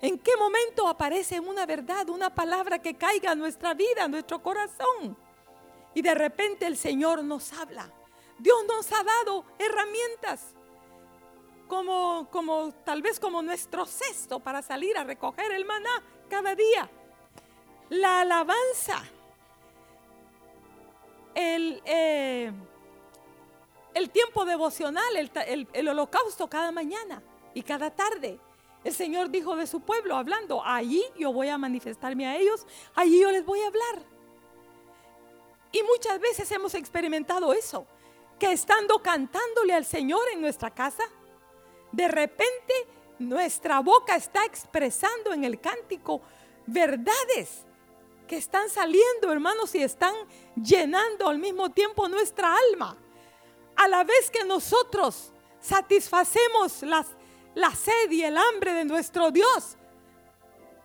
[0.00, 4.42] ¿En qué momento aparece una verdad, una palabra que caiga en nuestra vida, en nuestro
[4.42, 5.16] corazón?
[5.94, 7.90] Y de repente el Señor nos habla.
[8.38, 10.54] Dios nos ha dado herramientas
[11.74, 16.88] como, como tal vez como nuestro cesto para salir a recoger el maná cada día.
[17.88, 19.02] La alabanza,
[21.34, 22.52] el, eh,
[23.92, 27.20] el tiempo devocional, el, el holocausto cada mañana
[27.54, 28.38] y cada tarde.
[28.84, 33.20] El Señor dijo de su pueblo, hablando, allí yo voy a manifestarme a ellos, allí
[33.20, 34.06] yo les voy a hablar.
[35.72, 37.84] Y muchas veces hemos experimentado eso,
[38.38, 41.02] que estando cantándole al Señor en nuestra casa,
[41.94, 42.74] de repente
[43.18, 46.20] nuestra boca está expresando en el cántico
[46.66, 47.64] verdades
[48.26, 50.14] que están saliendo, hermanos, y están
[50.56, 52.96] llenando al mismo tiempo nuestra alma.
[53.76, 57.06] A la vez que nosotros satisfacemos las,
[57.54, 59.76] la sed y el hambre de nuestro Dios,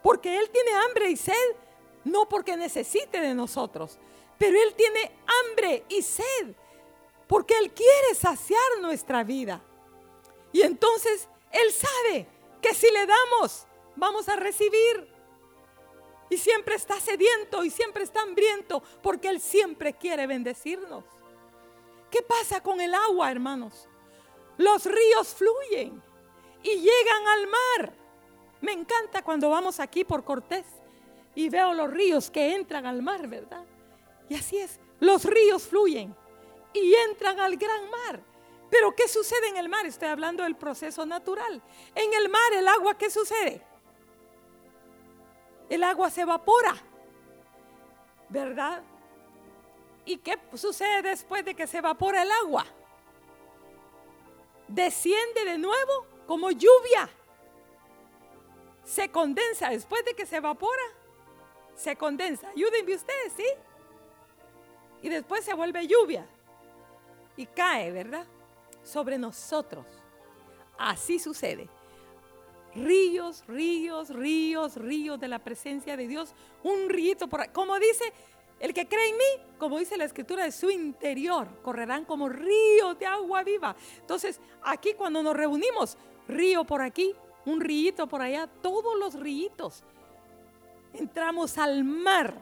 [0.04, 1.56] porque Él tiene hambre y sed,
[2.04, 3.98] no porque necesite de nosotros,
[4.38, 6.54] pero Él tiene hambre y sed,
[7.28, 9.62] porque Él quiere saciar nuestra vida.
[10.52, 12.28] Y entonces Él sabe
[12.62, 15.08] que si le damos, vamos a recibir.
[16.30, 21.04] Y siempre está sediento y siempre está hambriento porque Él siempre quiere bendecirnos.
[22.12, 23.88] ¿Qué pasa con el agua, hermanos?
[24.58, 26.02] Los ríos fluyen
[26.64, 27.94] y llegan al mar.
[28.62, 30.66] Me encanta cuando vamos aquí por Cortés
[31.34, 33.66] y veo los ríos que entran al mar, ¿verdad?
[34.28, 36.16] Y así es, los ríos fluyen
[36.74, 38.22] y entran al gran mar.
[38.70, 39.86] Pero ¿qué sucede en el mar?
[39.86, 41.62] Estoy hablando del proceso natural.
[41.96, 43.62] En el mar el agua, ¿qué sucede?
[45.70, 46.76] El agua se evapora,
[48.28, 48.84] ¿verdad?
[50.06, 52.66] ¿Y qué sucede después de que se evapora el agua?
[54.68, 57.10] Desciende de nuevo como lluvia.
[58.84, 60.84] Se condensa después de que se evapora.
[61.76, 62.50] Se condensa.
[62.50, 63.46] Ayúdenme ustedes, ¿sí?
[65.02, 66.28] Y después se vuelve lluvia.
[67.38, 68.26] Y cae, ¿verdad?
[68.90, 69.86] Sobre nosotros.
[70.78, 71.70] Así sucede.
[72.76, 76.34] Ríos, ríos, ríos, ríos de la presencia de Dios.
[76.64, 77.52] Un río por.
[77.52, 78.14] Como dice
[78.60, 82.98] el que cree en mí, como dice la escritura, de su interior correrán como ríos
[83.00, 83.76] de agua viva.
[84.00, 85.98] Entonces, aquí cuando nos reunimos,
[86.28, 87.14] río por aquí,
[87.46, 89.84] un río por allá, todos los ríos.
[90.94, 92.34] Entramos al mar.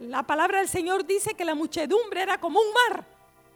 [0.00, 3.04] La palabra del Señor dice que la muchedumbre era como un mar,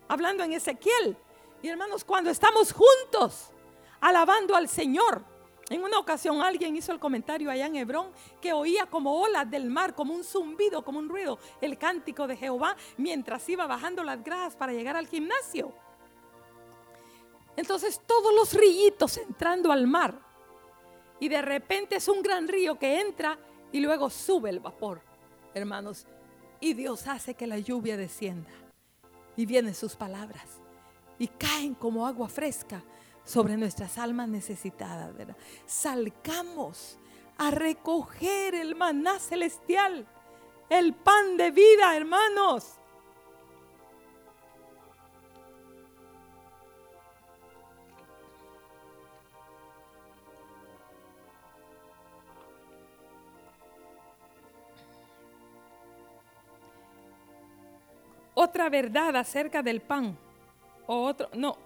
[0.08, 1.16] hablando en Ezequiel.
[1.64, 3.50] Y hermanos, cuando estamos juntos
[3.98, 5.24] alabando al Señor,
[5.70, 9.70] en una ocasión alguien hizo el comentario allá en Hebrón que oía como olas del
[9.70, 14.22] mar, como un zumbido, como un ruido, el cántico de Jehová mientras iba bajando las
[14.22, 15.72] gradas para llegar al gimnasio.
[17.56, 20.20] Entonces todos los rillitos entrando al mar
[21.18, 23.38] y de repente es un gran río que entra
[23.72, 25.00] y luego sube el vapor,
[25.54, 26.06] hermanos,
[26.60, 28.50] y Dios hace que la lluvia descienda
[29.34, 30.60] y vienen sus palabras
[31.18, 32.82] y caen como agua fresca
[33.24, 35.14] sobre nuestras almas necesitadas.
[35.16, 35.36] ¿verdad?
[35.66, 36.98] Salgamos
[37.36, 40.06] a recoger el maná celestial,
[40.68, 42.78] el pan de vida, hermanos.
[58.36, 60.18] Otra verdad acerca del pan
[60.86, 61.56] otro, no,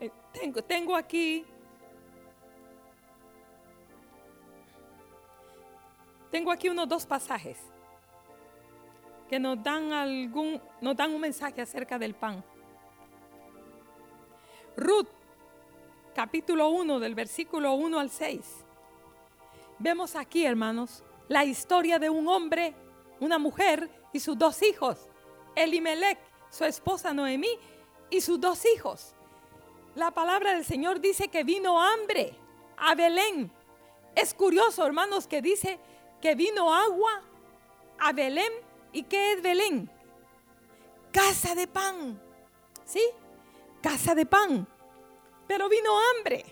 [0.00, 1.44] eh, tengo, tengo aquí,
[6.30, 7.58] tengo aquí unos dos pasajes
[9.28, 12.44] que nos dan algún, nos dan un mensaje acerca del pan.
[14.76, 15.08] Ruth,
[16.14, 18.64] capítulo 1, del versículo 1 al 6.
[19.78, 22.74] Vemos aquí, hermanos, la historia de un hombre,
[23.20, 25.08] una mujer y sus dos hijos,
[25.54, 26.18] Elimelech,
[26.50, 27.58] su esposa Noemí
[28.10, 29.14] y sus dos hijos.
[29.94, 32.34] La palabra del Señor dice que vino hambre
[32.76, 33.50] a Belén.
[34.14, 35.78] Es curioso, hermanos, que dice
[36.20, 37.22] que vino agua
[37.98, 38.52] a Belén.
[38.92, 39.90] ¿Y qué es Belén?
[41.12, 42.20] Casa de pan.
[42.84, 43.02] ¿Sí?
[43.82, 44.66] Casa de pan.
[45.46, 46.44] Pero vino hambre.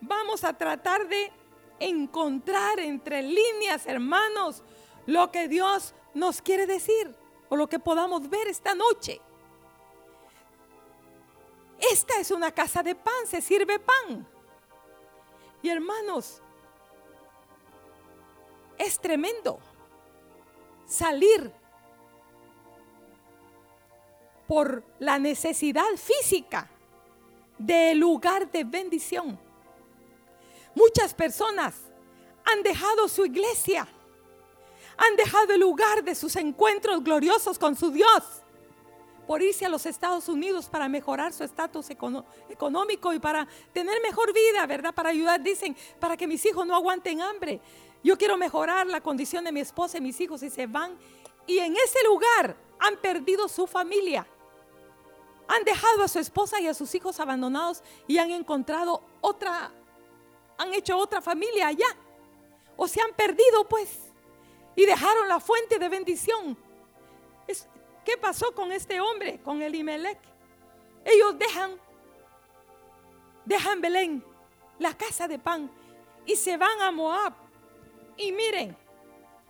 [0.00, 1.32] Vamos a tratar de
[1.80, 4.62] encontrar entre líneas, hermanos,
[5.06, 7.14] lo que Dios nos quiere decir
[7.48, 9.20] o lo que podamos ver esta noche.
[11.78, 14.26] Esta es una casa de pan, se sirve pan.
[15.62, 16.42] Y hermanos,
[18.76, 19.58] es tremendo
[20.86, 21.52] salir
[24.46, 26.70] por la necesidad física
[27.58, 29.38] del lugar de bendición.
[30.74, 31.74] Muchas personas
[32.44, 33.86] han dejado su iglesia,
[34.96, 38.42] han dejado el lugar de sus encuentros gloriosos con su Dios
[39.28, 44.32] por irse a los Estados Unidos para mejorar su estatus económico y para tener mejor
[44.32, 44.94] vida, ¿verdad?
[44.94, 47.60] Para ayudar, dicen, para que mis hijos no aguanten hambre.
[48.02, 50.96] Yo quiero mejorar la condición de mi esposa y mis hijos y se van.
[51.46, 54.26] Y en ese lugar han perdido su familia.
[55.46, 59.70] Han dejado a su esposa y a sus hijos abandonados y han encontrado otra,
[60.56, 61.94] han hecho otra familia allá.
[62.78, 63.90] O se han perdido pues
[64.74, 66.56] y dejaron la fuente de bendición.
[68.08, 70.18] ¿Qué pasó con este hombre, con Elimelech?
[71.04, 71.78] Ellos dejan,
[73.44, 74.24] dejan Belén,
[74.78, 75.70] la casa de pan,
[76.24, 77.34] y se van a Moab.
[78.16, 78.74] Y miren,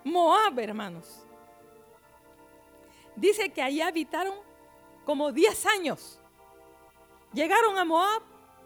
[0.02, 1.24] Moab, hermanos,
[3.14, 4.34] dice que allí habitaron
[5.04, 6.20] como 10 años.
[7.32, 8.22] Llegaron a Moab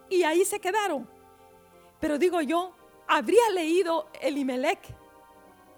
[0.08, 1.06] y ahí se quedaron.
[2.00, 2.74] Pero digo yo,
[3.06, 4.80] habría leído Elimelech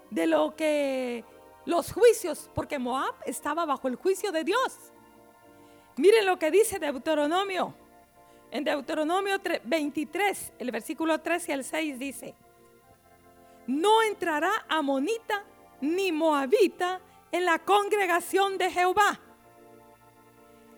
[0.09, 1.25] de lo que
[1.65, 4.93] los juicios, porque Moab estaba bajo el juicio de Dios.
[5.97, 7.73] Miren lo que dice Deuteronomio.
[8.51, 12.35] En Deuteronomio 23, el versículo 3 y el 6 dice,
[13.67, 15.43] no entrará amonita
[15.81, 17.01] ni moabita
[17.31, 19.19] en la congregación de Jehová,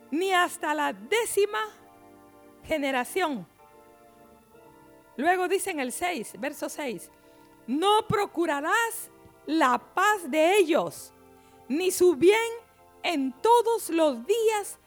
[0.09, 1.59] ni hasta la décima
[2.63, 3.45] generación.
[5.17, 7.11] Luego dice en el 6, verso 6,
[7.67, 9.11] no procurarás
[9.47, 11.13] la paz de ellos,
[11.67, 12.37] ni su bien
[13.01, 14.77] en todos los días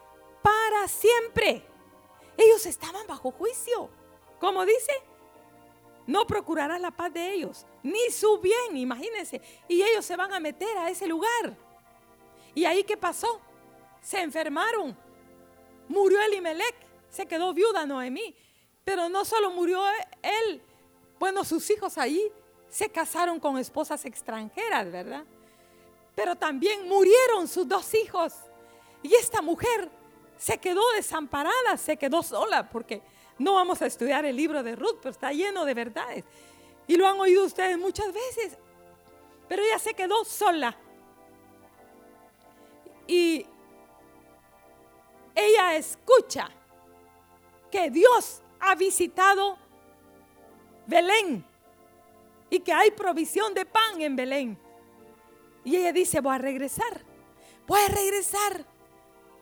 [0.43, 1.67] para siempre.
[2.37, 3.91] Ellos estaban bajo juicio.
[4.39, 4.93] Como dice,
[6.07, 9.41] no procurará la paz de ellos, ni su bien, imagínense.
[9.67, 11.57] Y ellos se van a meter a ese lugar.
[12.55, 13.41] ¿Y ahí qué pasó?
[14.03, 14.97] Se enfermaron.
[15.89, 16.77] Murió Elimelech,
[17.09, 18.37] se quedó viuda Noemí.
[18.85, 19.83] Pero no solo murió
[20.23, 20.63] él,
[21.19, 22.33] bueno, sus hijos ahí
[22.71, 25.25] se casaron con esposas extranjeras, ¿verdad?
[26.15, 28.35] Pero también murieron sus dos hijos.
[29.03, 29.91] Y esta mujer
[30.39, 33.03] se quedó desamparada, se quedó sola, porque
[33.39, 36.25] no vamos a estudiar el libro de Ruth, pero está lleno de verdades.
[36.87, 38.57] Y lo han oído ustedes muchas veces.
[39.49, 40.77] Pero ella se quedó sola.
[43.07, 43.45] Y
[45.35, 46.49] ella escucha
[47.71, 49.59] que Dios ha visitado
[50.87, 51.50] Belén
[52.51, 54.59] y que hay provisión de pan en Belén.
[55.65, 57.05] Y ella dice, voy a regresar,
[57.67, 58.67] voy a regresar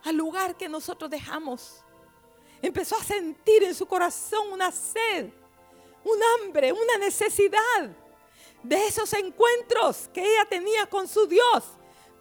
[0.04, 1.82] al lugar que nosotros dejamos.
[2.61, 5.30] Empezó a sentir en su corazón una sed,
[6.04, 7.90] un hambre, una necesidad
[8.62, 11.64] de esos encuentros que ella tenía con su Dios,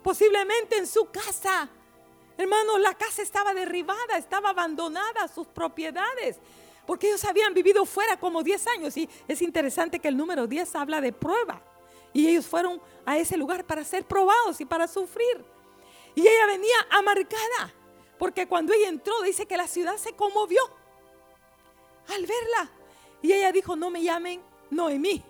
[0.03, 1.69] posiblemente en su casa.
[2.37, 6.39] Hermanos, la casa estaba derribada, estaba abandonada, sus propiedades
[6.87, 10.73] porque ellos habían vivido fuera como 10 años y es interesante que el número 10
[10.75, 11.61] habla de prueba.
[12.13, 15.45] Y ellos fueron a ese lugar para ser probados y para sufrir.
[16.15, 17.73] Y ella venía amargada,
[18.17, 20.61] porque cuando ella entró dice que la ciudad se conmovió
[22.07, 22.71] al verla.
[23.21, 25.23] Y ella dijo, no me llamen Noemí,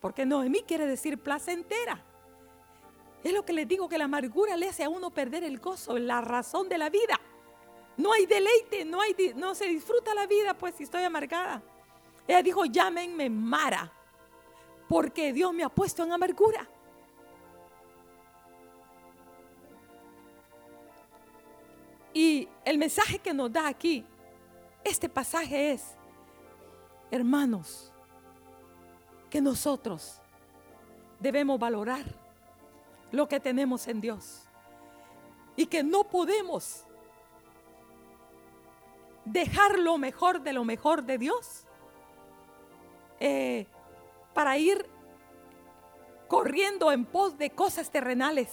[0.00, 2.04] porque Noemí quiere decir placentera.
[3.22, 5.96] Es lo que les digo, que la amargura le hace a uno perder el gozo,
[5.96, 7.20] la razón de la vida.
[7.96, 11.62] No hay deleite, no, hay, no se disfruta la vida, pues si estoy amargada.
[12.26, 13.92] Ella dijo, llámenme Mara,
[14.88, 16.68] porque Dios me ha puesto en amargura.
[22.12, 24.04] Y el mensaje que nos da aquí,
[24.84, 25.96] este pasaje es,
[27.10, 27.92] hermanos,
[29.28, 30.20] que nosotros
[31.18, 32.04] debemos valorar
[33.10, 34.42] lo que tenemos en Dios
[35.56, 36.84] y que no podemos
[39.24, 41.64] dejar lo mejor de lo mejor de Dios
[43.20, 43.66] eh,
[44.32, 44.86] para ir
[46.28, 48.50] corriendo en pos de cosas terrenales.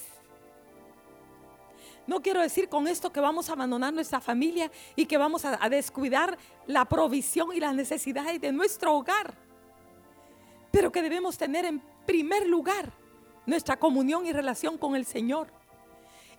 [2.06, 5.62] No quiero decir con esto que vamos a abandonar nuestra familia y que vamos a,
[5.62, 9.34] a descuidar la provisión y las necesidades de nuestro hogar,
[10.70, 12.92] pero que debemos tener en primer lugar
[13.46, 15.52] nuestra comunión y relación con el Señor.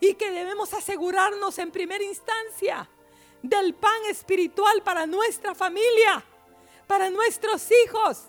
[0.00, 2.88] Y que debemos asegurarnos en primera instancia
[3.44, 6.24] del pan espiritual para nuestra familia,
[6.86, 8.22] para nuestros hijos.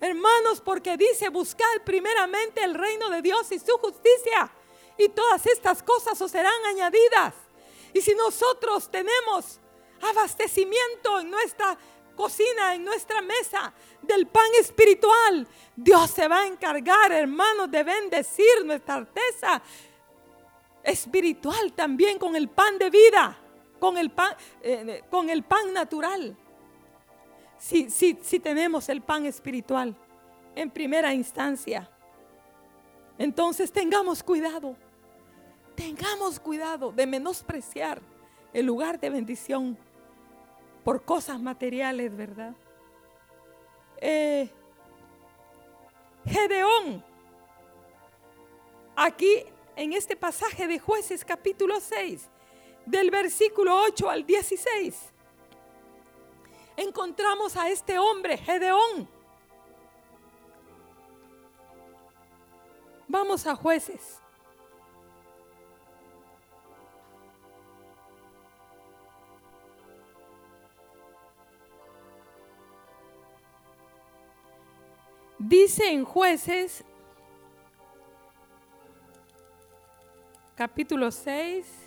[0.00, 4.50] Hermanos, porque dice, buscad primeramente el reino de Dios y su justicia,
[4.98, 7.32] y todas estas cosas os serán añadidas.
[7.94, 9.58] Y si nosotros tenemos
[10.02, 11.78] abastecimiento en nuestra
[12.14, 18.66] cocina, en nuestra mesa del pan espiritual, Dios se va a encargar, hermanos, de bendecir
[18.66, 19.62] nuestra arteza
[20.82, 23.38] espiritual también con el pan de vida,
[23.82, 26.36] con el pan, eh, con el pan natural.
[27.58, 29.96] Si, si, si tenemos el pan espiritual
[30.54, 31.90] en primera instancia,
[33.18, 34.76] entonces tengamos cuidado,
[35.74, 38.00] tengamos cuidado de menospreciar
[38.52, 39.76] el lugar de bendición
[40.84, 42.54] por cosas materiales, ¿verdad?
[43.96, 44.48] Eh,
[46.24, 47.04] Gedeón,
[48.94, 49.42] aquí
[49.74, 52.30] en este pasaje de jueces capítulo 6,
[52.86, 55.12] del versículo 8 al 16,
[56.76, 59.08] encontramos a este hombre, Gedeón.
[63.08, 64.22] Vamos a jueces.
[75.38, 76.84] Dice en jueces
[80.54, 81.81] capítulo 6.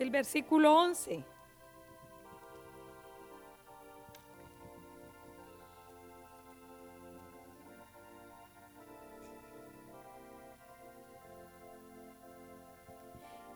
[0.00, 1.22] El versículo 11.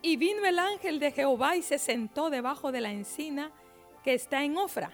[0.02, 3.50] Y vino el ángel de Jehová y se sentó debajo de la encina
[4.02, 4.90] que está en Ofra.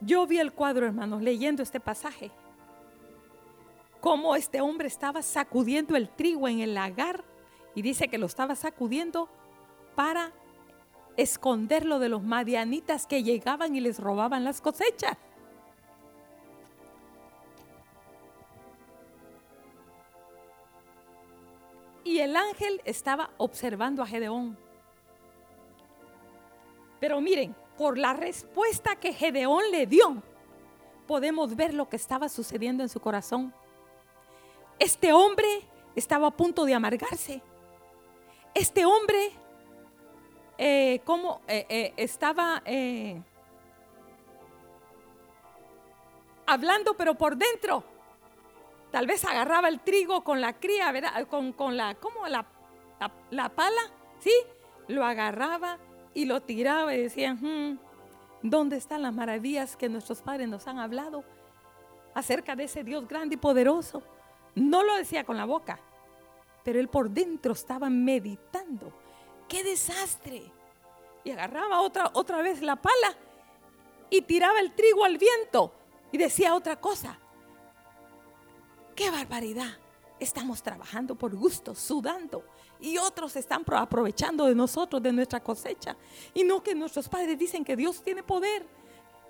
[0.00, 2.32] Yo vi el cuadro, hermanos, leyendo este pasaje.
[4.00, 7.22] Cómo este hombre estaba sacudiendo el trigo en el lagar
[7.76, 9.28] y dice que lo estaba sacudiendo
[9.98, 10.30] para
[11.16, 15.16] esconderlo de los madianitas que llegaban y les robaban las cosechas.
[22.04, 24.56] Y el ángel estaba observando a Gedeón.
[27.00, 30.22] Pero miren, por la respuesta que Gedeón le dio,
[31.08, 33.52] podemos ver lo que estaba sucediendo en su corazón.
[34.78, 35.48] Este hombre
[35.96, 37.42] estaba a punto de amargarse.
[38.54, 39.32] Este hombre,
[40.58, 42.62] eh, como eh, eh, estaba
[46.46, 47.84] hablando, pero por dentro
[48.90, 51.26] Tal vez agarraba el trigo con la cría, ¿verdad?
[51.28, 52.26] Con, con la, ¿cómo?
[52.26, 52.46] La,
[53.30, 53.80] la, pala,
[54.18, 54.32] ¿sí?
[54.86, 55.78] Lo agarraba
[56.14, 57.78] y lo tiraba y decía, hmm,
[58.42, 61.22] ¿dónde están las maravillas que nuestros padres nos han hablado
[62.14, 64.02] acerca de ese Dios grande y poderoso?
[64.54, 65.78] No lo decía con la boca,
[66.64, 68.90] pero él por dentro estaba meditando.
[69.48, 70.52] ¡Qué desastre!
[71.24, 73.16] Y agarraba otra, otra vez la pala
[74.10, 75.72] y tiraba el trigo al viento
[76.12, 77.18] y decía otra cosa.
[78.94, 79.78] ¡Qué barbaridad!
[80.18, 82.44] Estamos trabajando por gusto, sudando.
[82.80, 85.96] Y otros están aprovechando de nosotros, de nuestra cosecha.
[86.34, 88.66] Y no que nuestros padres dicen que Dios tiene poder.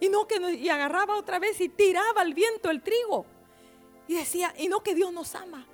[0.00, 3.26] Y no que y agarraba otra vez y tiraba al viento el trigo.
[4.06, 5.66] Y decía, y no que Dios nos ama.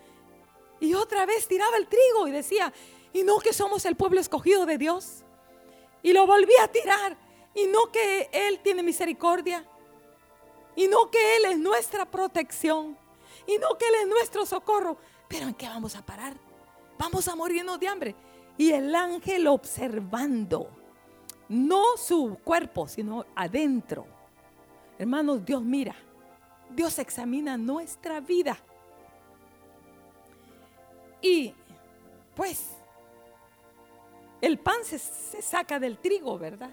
[0.80, 2.72] Y otra vez tiraba el trigo y decía,
[3.14, 5.24] y no que somos el pueblo escogido de Dios.
[6.02, 7.16] Y lo volvía a tirar.
[7.54, 9.64] Y no que Él tiene misericordia.
[10.76, 12.98] Y no que Él es nuestra protección
[13.46, 14.96] y no que Él es nuestro socorro.
[15.28, 16.34] Pero ¿en qué vamos a parar?
[16.98, 18.14] Vamos a morirnos de hambre.
[18.56, 20.68] Y el ángel observando,
[21.48, 24.06] no su cuerpo, sino adentro.
[24.98, 25.94] Hermanos, Dios mira,
[26.70, 28.56] Dios examina nuestra vida.
[31.20, 31.54] Y
[32.34, 32.73] pues
[34.44, 36.70] el pan se, se saca del trigo, ¿verdad?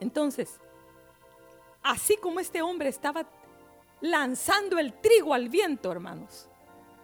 [0.00, 0.58] Entonces,
[1.82, 3.24] así como este hombre estaba
[4.00, 6.48] lanzando el trigo al viento, hermanos.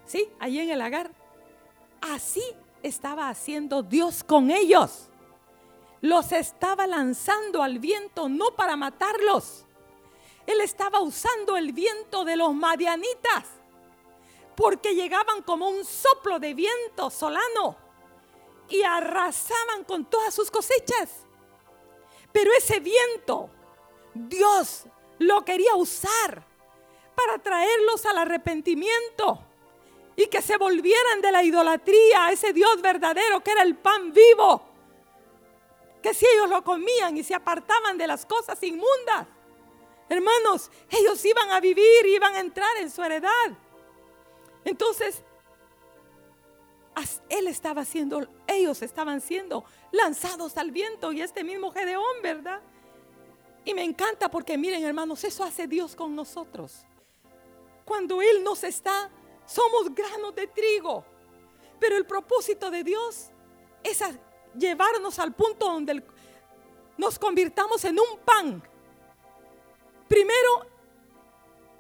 [0.05, 0.33] ¿Sí?
[0.41, 1.13] Allí en el lagar.
[2.01, 2.43] Así
[2.83, 5.11] estaba haciendo Dios con ellos.
[6.01, 9.65] Los estaba lanzando al viento no para matarlos.
[10.47, 13.45] Él estaba usando el viento de los madianitas
[14.57, 17.86] porque llegaban como un soplo de viento solano
[18.69, 21.25] y arrasaban con todas sus cosechas.
[22.33, 23.51] Pero ese viento
[24.15, 24.85] Dios
[25.19, 26.45] lo quería usar
[27.15, 29.43] para traerlos al arrepentimiento
[30.17, 34.13] y que se volvieran de la idolatría a ese Dios verdadero que era el pan
[34.13, 34.63] vivo,
[36.03, 39.27] que si ellos lo comían y se apartaban de las cosas inmundas,
[40.09, 43.53] hermanos, ellos iban a vivir, iban a entrar en su heredad.
[44.65, 45.23] Entonces,
[47.29, 52.61] él estaba siendo, ellos estaban siendo lanzados al viento y este mismo Gedeón, ¿verdad?
[53.65, 56.85] Y me encanta porque miren hermanos, eso hace Dios con nosotros.
[57.85, 59.11] Cuando Él nos está,
[59.45, 61.05] somos granos de trigo.
[61.79, 63.31] Pero el propósito de Dios
[63.83, 64.03] es
[64.57, 66.03] llevarnos al punto donde
[66.97, 68.63] nos convirtamos en un pan.
[70.09, 70.67] Primero,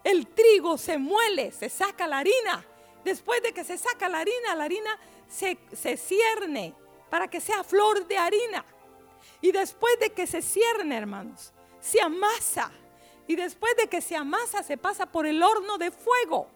[0.04, 2.64] el trigo se muele, se saca la harina
[3.06, 4.98] Después de que se saca la harina, la harina
[5.28, 5.56] se,
[5.96, 6.74] cierne
[7.08, 8.64] para que sea flor de harina.
[9.40, 12.72] Y después de que se cierne, hermanos, se amasa.
[13.28, 16.48] Y después de que se amasa, se pasa por el horno de fuego.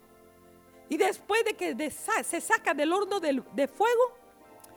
[0.89, 4.19] Y después de que se saca del horno de, de, fuego,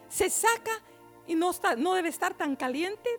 [0.10, 0.80] se saca
[1.26, 3.10] y no, está, no debe estar tan caliente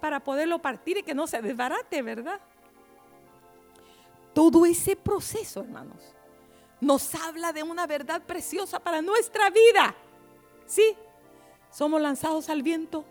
[0.00, 2.40] para poderlo partir y que no se desbarate, ¿verdad?
[4.32, 6.14] Todo ese proceso, hermanos,
[6.80, 9.94] nos habla de una verdad preciosa para nuestra vida.
[10.66, 10.96] Sí,
[11.70, 13.04] somos lanzados al viento,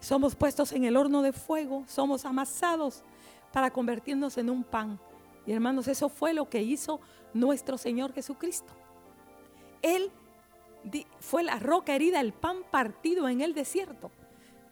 [0.00, 3.02] somos puestos en el horno de fuego, somos amasados
[3.52, 4.98] para convertirnos en un pan.
[5.46, 7.00] Y hermanos, eso fue lo que hizo
[7.32, 8.72] nuestro Señor Jesucristo.
[9.82, 10.10] Él
[11.20, 14.10] fue la roca herida, el pan partido en el desierto.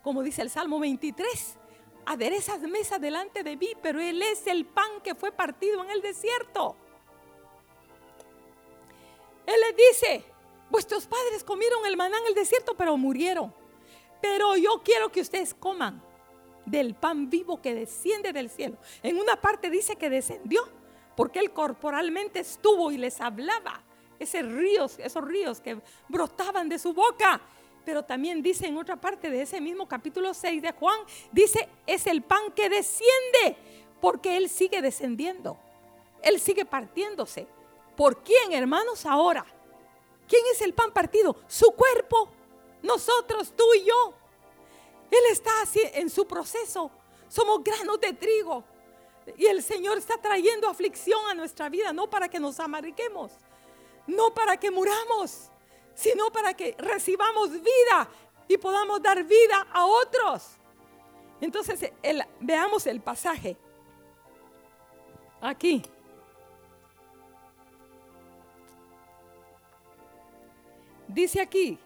[0.02, 1.58] Como dice el Salmo 23,
[2.06, 6.02] aderezas mesa delante de mí, pero Él es el pan que fue partido en el
[6.02, 6.76] desierto.
[9.46, 10.24] Él les dice,
[10.70, 13.54] vuestros padres comieron el maná en el desierto, pero murieron.
[14.20, 16.02] Pero yo quiero que ustedes coman
[16.64, 18.78] del pan vivo que desciende del cielo.
[19.02, 20.62] En una parte dice que descendió,
[21.16, 23.82] porque él corporalmente estuvo y les hablaba.
[24.18, 25.78] Esos ríos, esos ríos que
[26.08, 27.40] brotaban de su boca.
[27.84, 30.98] Pero también dice en otra parte de ese mismo capítulo 6 de Juan,
[31.32, 33.56] dice, es el pan que desciende,
[34.00, 35.58] porque él sigue descendiendo.
[36.22, 37.46] Él sigue partiéndose.
[37.96, 39.44] ¿Por quién, hermanos, ahora?
[40.28, 41.36] ¿Quién es el pan partido?
[41.46, 42.28] Su cuerpo.
[42.82, 44.14] Nosotros, tú y yo.
[45.10, 46.90] Él está así en su proceso.
[47.28, 48.64] Somos granos de trigo.
[49.36, 53.32] Y el Señor está trayendo aflicción a nuestra vida, no para que nos amarguemos,
[54.06, 55.50] no para que muramos,
[55.94, 58.08] sino para que recibamos vida
[58.48, 60.42] y podamos dar vida a otros.
[61.40, 61.90] Entonces,
[62.40, 63.56] veamos el pasaje.
[65.40, 65.82] Aquí.
[71.14, 71.78] Dice aquí,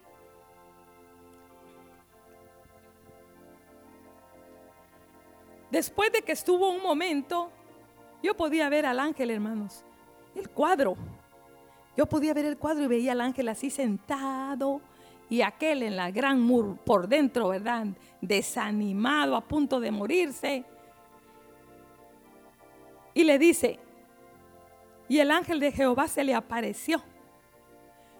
[5.71, 7.51] después de que estuvo un momento,
[8.23, 9.85] yo podía ver al ángel, hermanos,
[10.35, 10.97] el cuadro.
[11.95, 14.81] Yo podía ver el cuadro y veía al ángel así sentado
[15.29, 17.87] y aquel en la gran mur por dentro, ¿verdad?
[18.23, 20.65] Desanimado, a punto de morirse.
[23.13, 23.79] Y le dice,
[25.07, 27.03] y el ángel de Jehová se le apareció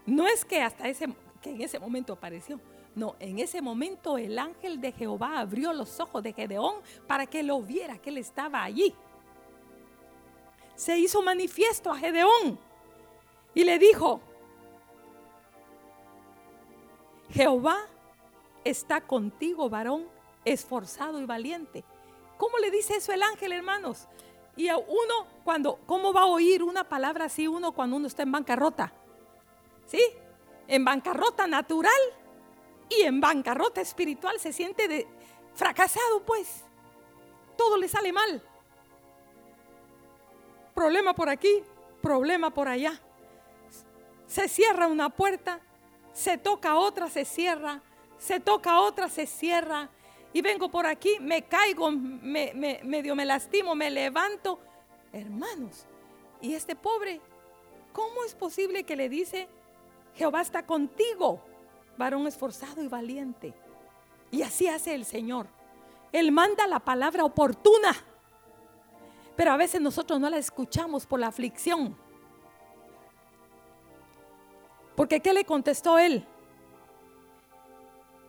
[0.09, 1.07] no es que hasta ese,
[1.43, 2.59] que en ese momento apareció.
[2.95, 7.43] No, en ese momento el ángel de Jehová abrió los ojos de Gedeón para que
[7.43, 8.95] lo viera, que él estaba allí.
[10.75, 12.59] Se hizo manifiesto a Gedeón
[13.55, 14.21] y le dijo,
[17.31, 17.77] Jehová
[18.65, 20.09] está contigo, varón,
[20.45, 21.85] esforzado y valiente.
[22.39, 24.09] ¿Cómo le dice eso el ángel, hermanos?
[24.57, 28.23] Y a uno, cuando, ¿cómo va a oír una palabra así uno cuando uno está
[28.23, 28.93] en bancarrota?
[29.89, 30.01] ¿Sí?
[30.69, 31.93] En bancarrota natural
[32.89, 35.09] y en bancarrota espiritual se siente
[35.55, 36.65] fracasado, pues.
[37.57, 38.41] Todo le sale mal.
[40.75, 41.65] Problema por aquí,
[42.01, 43.01] problema por allá.
[44.27, 45.61] Se cierra una puerta,
[46.13, 47.83] se toca otra, se cierra,
[48.19, 49.89] se toca otra, se cierra.
[50.33, 52.53] Y vengo por aquí, me caigo, me,
[52.85, 54.61] medio me lastimo, me levanto.
[55.13, 55.87] Hermanos,
[56.41, 57.21] y este pobre,
[57.93, 59.49] ¿cómo es posible que le dice
[60.19, 61.41] Jehová está contigo,
[61.97, 63.55] varón esforzado y valiente.
[64.33, 65.47] Y así hace el Señor.
[66.11, 67.95] Él manda la palabra oportuna.
[69.37, 71.97] Pero a veces nosotros no la escuchamos por la aflicción.
[74.97, 76.27] Porque ¿qué le contestó él?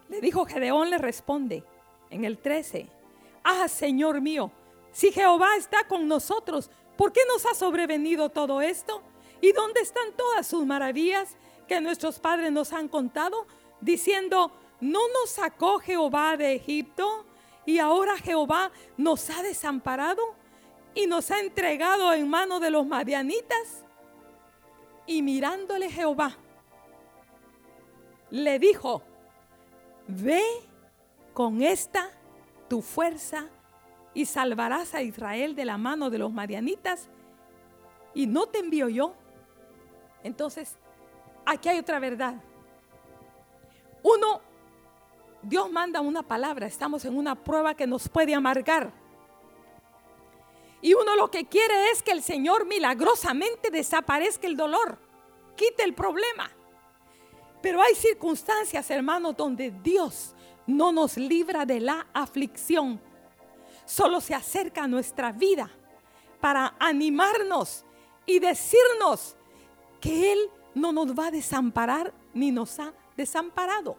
[0.10, 1.64] Le dijo Gedeón, le responde
[2.12, 2.88] en el 13.
[3.44, 4.52] Ah, Señor mío,
[4.92, 9.02] si Jehová está con nosotros, ¿por qué nos ha sobrevenido todo esto?
[9.42, 11.36] ¿Y dónde están todas sus maravillas
[11.70, 13.46] que nuestros padres nos han contado,
[13.80, 14.52] diciendo,
[14.82, 17.26] ¿no nos sacó Jehová de Egipto?
[17.66, 20.22] Y ahora Jehová nos ha desamparado
[20.96, 23.86] y nos ha entregado en manos de los madianitas.
[25.06, 26.36] Y mirándole Jehová,
[28.32, 29.04] le dijo,
[30.08, 30.44] ve
[31.34, 32.10] con esta
[32.68, 33.48] tu fuerza
[34.16, 37.10] y salvarás a Israel de la mano de los marianitas
[38.16, 39.14] y no te envío yo.
[40.24, 40.78] Entonces,
[41.50, 42.36] aquí hay otra verdad.
[44.04, 44.42] Uno,
[45.42, 48.92] Dios manda una palabra, estamos en una prueba que nos puede amargar.
[50.82, 54.98] Y uno lo que quiere es que el Señor milagrosamente desaparezca el dolor,
[55.56, 56.50] quite el problema.
[57.62, 60.34] Pero hay circunstancias, hermanos, donde Dios
[60.66, 63.02] no nos libra de la aflicción.
[63.86, 65.70] Solo se acerca a nuestra vida
[66.40, 67.84] para animarnos
[68.26, 69.36] y decirnos
[70.00, 73.98] que Él no nos va a desamparar ni nos ha desamparado.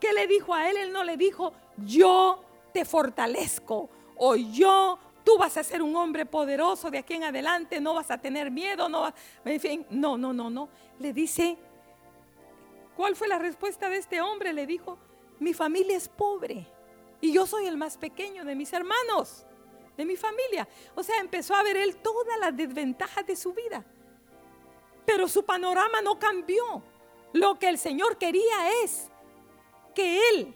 [0.00, 0.76] ¿Qué le dijo a Él?
[0.76, 2.42] Él no le dijo, yo
[2.72, 7.80] te fortalezco o yo tú vas a ser un hombre poderoso de aquí en adelante,
[7.80, 9.12] no vas a tener miedo, no
[9.44, 10.68] en fin, no, no, no, no.
[10.98, 11.56] Le dice,
[12.96, 14.52] ¿cuál fue la respuesta de este hombre?
[14.52, 14.98] Le dijo,
[15.38, 16.66] mi familia es pobre
[17.20, 19.46] y yo soy el más pequeño de mis hermanos,
[19.96, 20.68] de mi familia.
[20.94, 23.84] O sea, empezó a ver él todas las desventajas de su vida.
[25.04, 26.82] Pero su panorama no cambió.
[27.32, 29.10] Lo que el Señor quería es
[29.94, 30.54] que él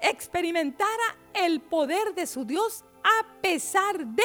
[0.00, 4.22] experimentara el poder de su Dios a pesar de.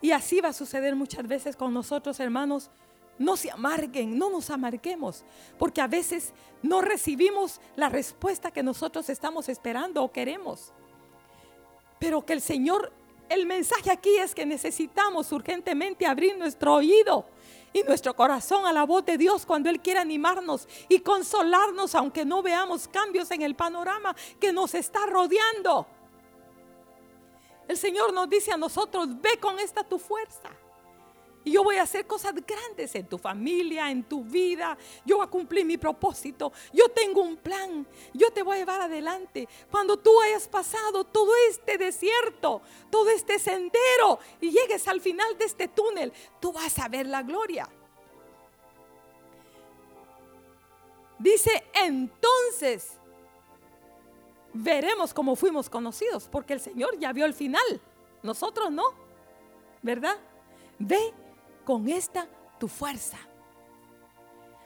[0.00, 2.70] Y así va a suceder muchas veces con nosotros, hermanos.
[3.18, 5.24] No se amarguen, no nos amarguemos,
[5.58, 6.32] porque a veces
[6.62, 10.72] no recibimos la respuesta que nosotros estamos esperando o queremos.
[11.98, 12.94] Pero que el Señor,
[13.30, 17.24] el mensaje aquí es que necesitamos urgentemente abrir nuestro oído
[17.72, 22.24] y nuestro corazón a la voz de Dios cuando Él quiere animarnos y consolarnos, aunque
[22.24, 25.86] no veamos cambios en el panorama que nos está rodeando.
[27.68, 30.50] El Señor nos dice a nosotros, ve con esta tu fuerza.
[31.42, 34.76] Y yo voy a hacer cosas grandes en tu familia, en tu vida.
[35.06, 36.52] Yo voy a cumplir mi propósito.
[36.72, 37.86] Yo tengo un plan.
[38.12, 39.48] Yo te voy a llevar adelante.
[39.70, 42.60] Cuando tú hayas pasado todo este desierto,
[42.90, 47.22] todo este sendero y llegues al final de este túnel, tú vas a ver la
[47.22, 47.68] gloria.
[51.18, 52.98] Dice, entonces
[54.52, 57.80] veremos cómo fuimos conocidos, porque el Señor ya vio el final.
[58.22, 58.84] Nosotros no,
[59.82, 60.16] ¿verdad?
[60.78, 61.12] Ve
[61.64, 62.26] con esta
[62.58, 63.18] tu fuerza.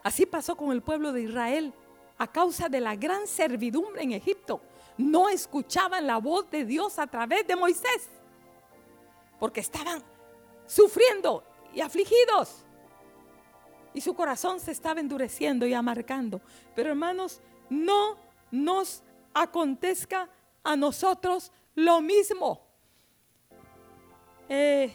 [0.02, 1.72] Así pasó con el pueblo de Israel
[2.18, 4.60] a causa de la gran servidumbre en Egipto.
[4.96, 8.08] No escuchaban la voz de Dios a través de Moisés,
[9.40, 10.02] porque estaban
[10.66, 11.42] sufriendo
[11.72, 12.64] y afligidos.
[13.92, 16.40] Y su corazón se estaba endureciendo y amargando.
[16.74, 17.40] Pero hermanos,
[17.70, 18.16] no
[18.50, 20.28] nos acontezca
[20.62, 22.60] a nosotros lo mismo.
[24.48, 24.94] Eh,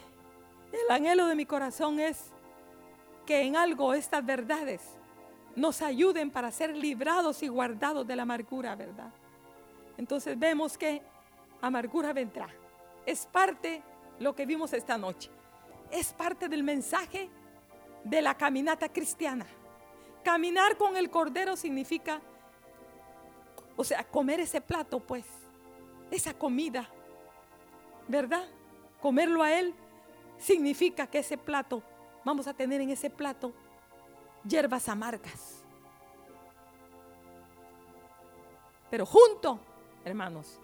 [0.71, 2.31] el anhelo de mi corazón es
[3.25, 4.81] que en algo estas verdades
[5.55, 9.11] nos ayuden para ser librados y guardados de la amargura, ¿verdad?
[9.97, 11.01] Entonces vemos que
[11.61, 12.47] amargura vendrá.
[13.05, 13.83] Es parte
[14.19, 15.29] lo que vimos esta noche.
[15.91, 17.29] Es parte del mensaje
[18.03, 19.45] de la caminata cristiana.
[20.23, 22.21] Caminar con el Cordero significa,
[23.75, 25.25] o sea, comer ese plato, pues,
[26.11, 26.89] esa comida,
[28.07, 28.47] ¿verdad?
[29.01, 29.73] Comerlo a Él
[30.39, 31.83] significa que ese plato,
[32.25, 33.53] vamos a tener en ese plato
[34.43, 35.63] hierbas amargas.
[38.89, 39.59] Pero junto,
[40.03, 40.59] hermanos,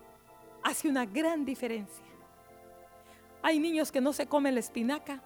[0.63, 2.03] hace una gran diferencia.
[3.43, 5.21] Hay niños que no se comen la espinaca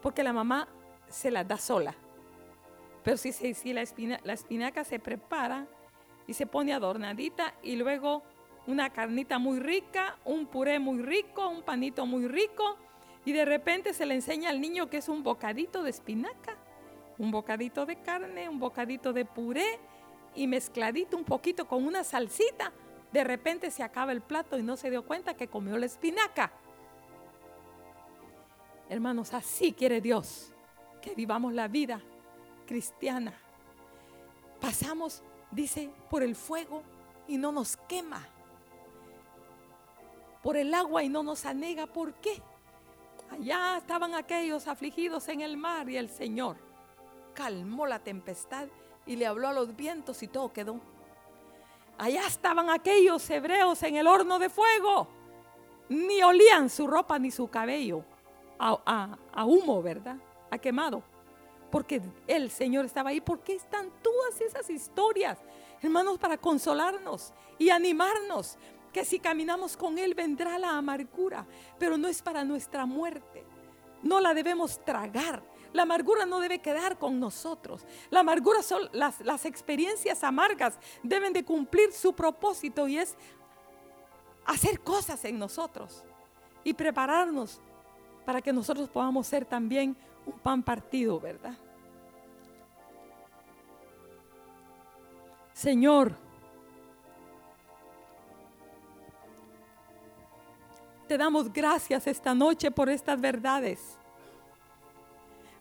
[0.00, 0.68] porque la mamá
[1.08, 1.94] se la da sola.
[3.02, 3.82] Pero si, si la,
[4.22, 5.66] la espinaca se prepara
[6.28, 8.22] y se pone adornadita y luego
[8.66, 12.76] una carnita muy rica, un puré muy rico, un panito muy rico
[13.26, 16.56] y de repente se le enseña al niño que es un bocadito de espinaca,
[17.18, 19.80] un bocadito de carne, un bocadito de puré
[20.36, 22.72] y mezcladito un poquito con una salsita.
[23.12, 26.52] De repente se acaba el plato y no se dio cuenta que comió la espinaca.
[28.88, 30.52] Hermanos, así quiere Dios
[31.02, 32.00] que vivamos la vida
[32.64, 33.34] cristiana.
[34.60, 36.84] Pasamos, dice, por el fuego
[37.26, 38.24] y no nos quema.
[40.44, 41.88] Por el agua y no nos anega.
[41.88, 42.40] ¿Por qué?
[43.30, 46.56] Allá estaban aquellos afligidos en el mar y el Señor
[47.34, 48.68] calmó la tempestad
[49.04, 50.80] y le habló a los vientos y todo quedó.
[51.98, 55.08] Allá estaban aquellos hebreos en el horno de fuego.
[55.88, 58.04] Ni olían su ropa ni su cabello
[58.58, 60.16] a, a humo, ¿verdad?
[60.50, 61.02] A quemado.
[61.70, 63.20] Porque el Señor estaba ahí.
[63.20, 65.38] ¿Por qué están todas esas historias?
[65.82, 68.58] Hermanos, para consolarnos y animarnos
[68.96, 71.46] que si caminamos con Él vendrá la amargura,
[71.78, 73.44] pero no es para nuestra muerte.
[74.02, 75.42] No la debemos tragar.
[75.74, 77.84] La amargura no debe quedar con nosotros.
[78.08, 83.16] La amargura son las, las experiencias amargas deben de cumplir su propósito y es
[84.46, 86.02] hacer cosas en nosotros
[86.64, 87.60] y prepararnos
[88.24, 89.94] para que nosotros podamos ser también
[90.24, 91.58] un pan partido, ¿verdad?
[95.52, 96.16] Señor,
[101.06, 103.98] te damos gracias esta noche por estas verdades,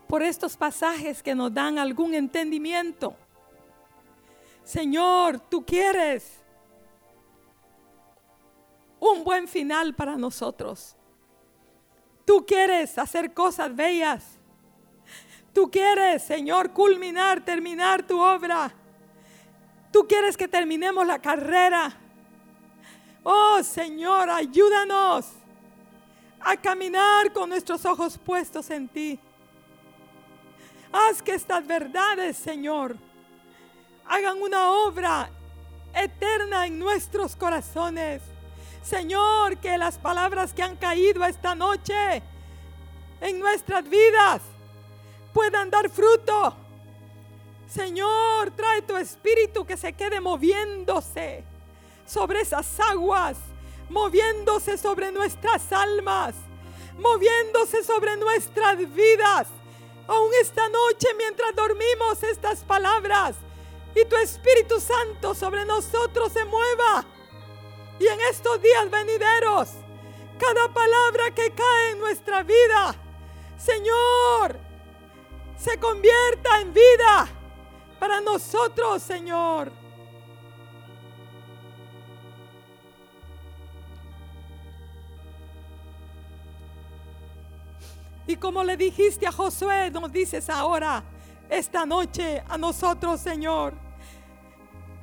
[0.08, 3.16] por estos pasajes que nos dan algún entendimiento.
[4.64, 6.44] Señor, tú quieres
[9.00, 10.96] un buen final para nosotros.
[12.26, 14.40] Tú quieres hacer cosas bellas.
[15.54, 18.74] Tú quieres, Señor, culminar, terminar tu obra.
[19.92, 21.96] Tú quieres que terminemos la carrera.
[23.28, 25.26] Oh, Señor, ayúdanos
[26.40, 29.20] a caminar con nuestros ojos puestos en ti.
[30.92, 32.96] Haz que estas verdades, Señor,
[34.06, 35.32] hagan una obra
[35.96, 38.22] eterna en nuestros corazones.
[38.84, 42.22] Señor, que las palabras que han caído esta noche
[43.22, 44.44] en nuestras vidas
[45.34, 46.56] puedan dar fruto.
[47.68, 51.55] Señor, trae tu espíritu que se quede moviéndose
[52.06, 53.38] sobre esas aguas,
[53.90, 56.36] moviéndose sobre nuestras almas,
[56.98, 59.48] moviéndose sobre nuestras vidas.
[60.08, 63.36] Aún esta noche mientras dormimos estas palabras
[63.96, 67.06] y tu Espíritu Santo sobre nosotros se mueva
[68.00, 69.70] y en estos días venideros,
[70.38, 72.96] cada palabra que cae en nuestra vida,
[73.58, 74.60] Señor,
[75.58, 77.28] se convierta en vida
[78.00, 79.72] para nosotros, Señor.
[88.28, 91.04] Y como le dijiste a Josué, nos dices ahora,
[91.50, 93.74] esta noche, a nosotros, Señor.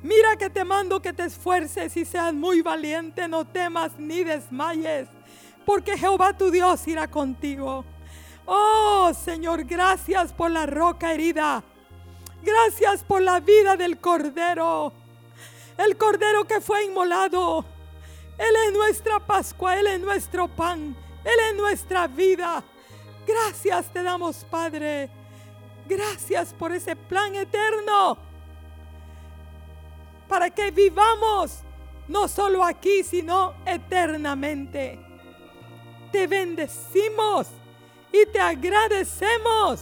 [0.01, 5.07] Mira que te mando que te esfuerces y seas muy valiente, no temas ni desmayes,
[5.65, 7.85] porque Jehová tu Dios irá contigo.
[8.45, 11.63] Oh Señor, gracias por la roca herida.
[12.41, 14.91] Gracias por la vida del Cordero.
[15.77, 17.63] El Cordero que fue inmolado.
[18.37, 20.93] Él es nuestra Pascua, Él es nuestro pan,
[21.23, 22.61] Él es nuestra vida.
[23.25, 25.09] Gracias te damos, Padre.
[25.85, 28.17] Gracias por ese plan eterno
[30.27, 31.59] para que vivamos
[32.07, 34.99] no solo aquí, sino eternamente.
[36.11, 37.47] Te bendecimos
[38.11, 39.81] y te agradecemos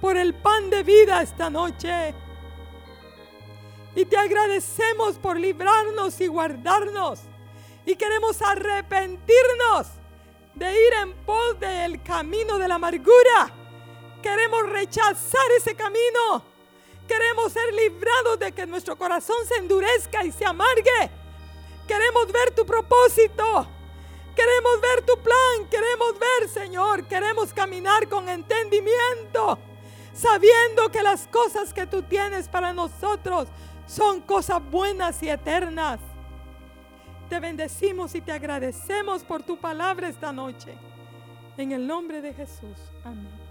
[0.00, 2.14] por el pan de vida esta noche.
[3.94, 7.20] Y te agradecemos por librarnos y guardarnos.
[7.84, 9.97] Y queremos arrepentirnos
[10.58, 13.52] de ir en pos del camino de la amargura.
[14.22, 16.44] Queremos rechazar ese camino
[17.08, 21.10] Queremos ser librados de que nuestro corazón se endurezca y se amargue.
[21.86, 23.66] Queremos ver tu propósito.
[24.36, 25.68] Queremos ver tu plan.
[25.70, 27.04] Queremos ver, Señor.
[27.04, 29.58] Queremos caminar con entendimiento.
[30.12, 33.48] Sabiendo que las cosas que tú tienes para nosotros
[33.86, 35.98] son cosas buenas y eternas.
[37.28, 40.74] Te bendecimos y te agradecemos por tu palabra esta noche.
[41.56, 42.78] En el nombre de Jesús.
[43.04, 43.47] Amén.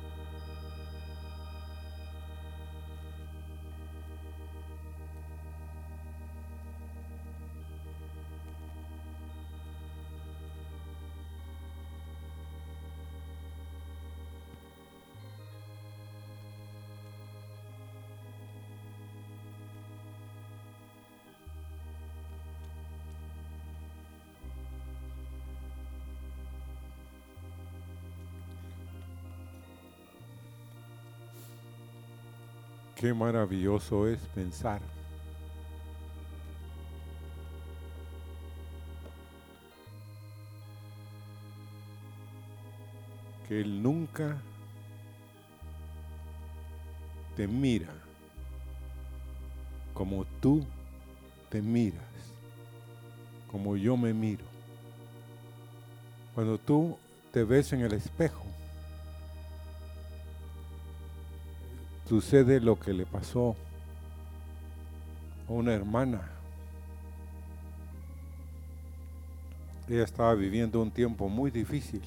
[33.08, 34.82] Qué maravilloso es pensar
[43.48, 44.36] que Él nunca
[47.38, 47.94] te mira
[49.94, 50.66] como tú
[51.50, 52.04] te miras,
[53.50, 54.44] como yo me miro.
[56.36, 56.98] Cuando tú
[57.32, 58.47] te ves en el espejo,
[62.08, 63.56] sucede lo que le pasó
[65.48, 66.22] a una hermana.
[69.90, 72.02] Ella estaba viviendo un tiempo muy difícil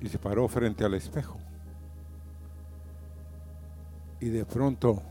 [0.00, 1.38] y se paró frente al espejo.
[4.20, 5.02] Y de pronto,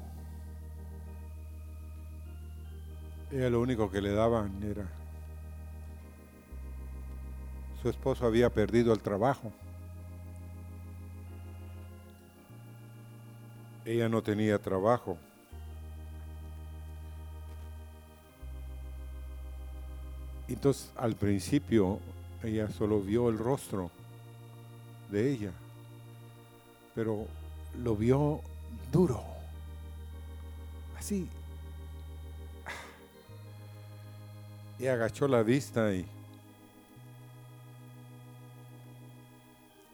[3.32, 4.86] ella lo único que le daban era,
[7.82, 9.51] su esposo había perdido el trabajo
[13.86, 15.18] ella no tenía trabajo.
[20.48, 22.00] Entonces al principio
[22.44, 23.90] ella solo vio el rostro
[25.12, 25.52] de ella,
[26.94, 27.28] pero
[27.84, 28.42] lo vio
[28.92, 29.24] duro,
[30.98, 31.28] así.
[34.78, 36.06] Y agachó la vista y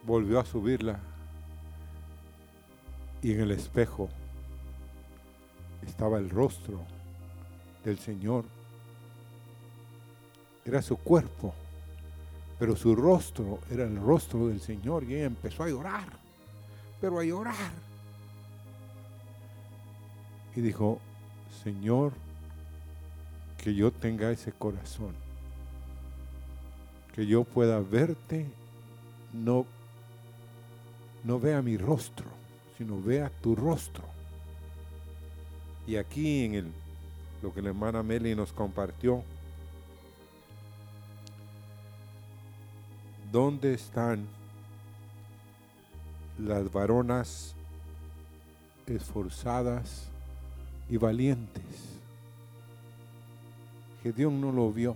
[0.04, 1.00] volvió a subirla.
[3.22, 4.10] Y en el espejo
[5.86, 6.82] estaba el rostro
[7.84, 8.46] del Señor.
[10.66, 11.54] Era su cuerpo,
[12.60, 15.04] pero su rostro era el rostro del Señor.
[15.04, 16.08] Y ella empezó a llorar,
[17.00, 17.72] pero a llorar.
[20.56, 21.00] Y dijo,
[21.64, 22.14] Señor,
[23.58, 25.14] que yo tenga ese corazón,
[27.14, 28.48] que yo pueda verte,
[29.34, 29.66] no,
[31.24, 32.41] no vea mi rostro,
[32.82, 34.04] sino vea tu rostro.
[35.86, 36.72] Y aquí en el,
[37.44, 39.24] lo que la hermana Meli nos compartió,
[43.32, 44.26] ¿dónde están
[46.40, 47.54] las varonas
[48.88, 50.08] esforzadas
[50.90, 52.00] y valientes?
[54.02, 54.96] Gedeón no lo vio.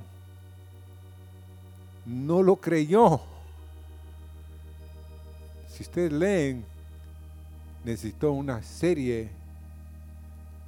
[2.04, 3.22] No lo creyó.
[5.70, 6.66] Si ustedes leen,
[7.86, 9.30] necesitó una serie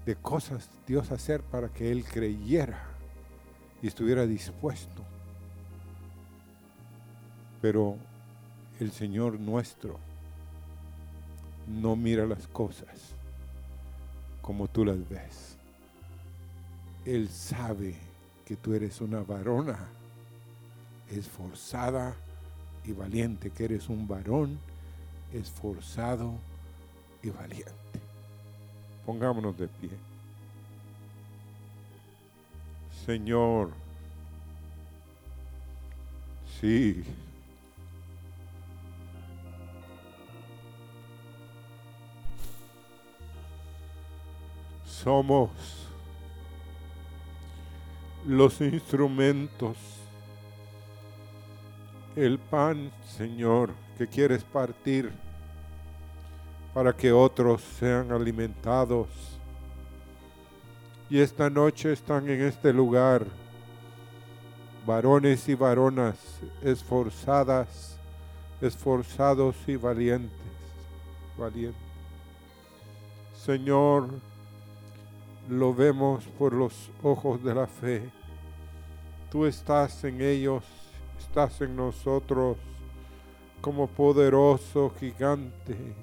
[0.06, 2.80] de cosas Dios hacer para que él creyera
[3.82, 5.04] y estuviera dispuesto.
[7.60, 7.98] Pero
[8.80, 10.00] el Señor nuestro
[11.68, 13.16] no mira las cosas
[14.44, 15.58] como tú las ves.
[17.04, 17.96] Él sabe
[18.46, 19.80] que tú eres una varona
[21.10, 22.16] esforzada
[22.86, 24.60] y valiente, que eres un varón
[25.34, 26.36] esforzado
[27.24, 27.72] y valiente.
[29.06, 29.90] Pongámonos de pie.
[33.06, 33.72] Señor,
[36.60, 37.04] sí.
[44.86, 45.52] Somos
[48.26, 49.78] los instrumentos,
[52.18, 55.14] el pan, Señor, que quieres partir
[56.74, 59.08] para que otros sean alimentados.
[61.10, 63.26] Y esta noche están en este lugar
[64.86, 66.18] varones y varonas
[66.62, 67.98] esforzadas,
[68.62, 70.32] esforzados y valientes,
[71.38, 71.82] valientes.
[73.36, 74.10] Señor,
[75.50, 78.10] lo vemos por los ojos de la fe.
[79.32, 80.64] Tú estás en ellos,
[81.20, 82.58] estás en nosotros
[83.62, 85.96] como poderoso gigante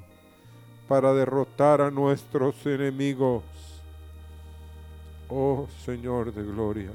[0.88, 3.42] para derrotar a nuestros enemigos.
[5.28, 6.90] Oh Señor de gloria,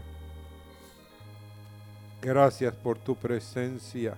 [2.22, 4.16] gracias por tu presencia.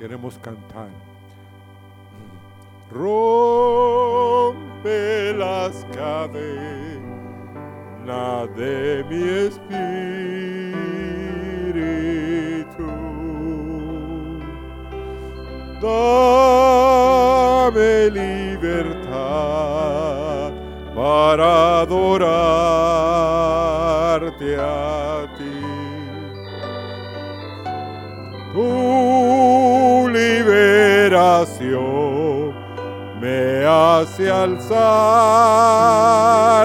[0.00, 0.88] Queremos cantar.
[2.90, 4.64] Rompe
[5.36, 6.48] las cadenas
[8.56, 9.68] de mi espíritu.
[15.82, 19.10] Dame libertad
[20.94, 22.46] para adorarte
[24.58, 25.60] a ti.
[28.54, 29.09] Tu
[31.40, 32.52] liberación
[33.20, 34.74] me hace alzar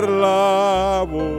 [0.10, 1.35] la voz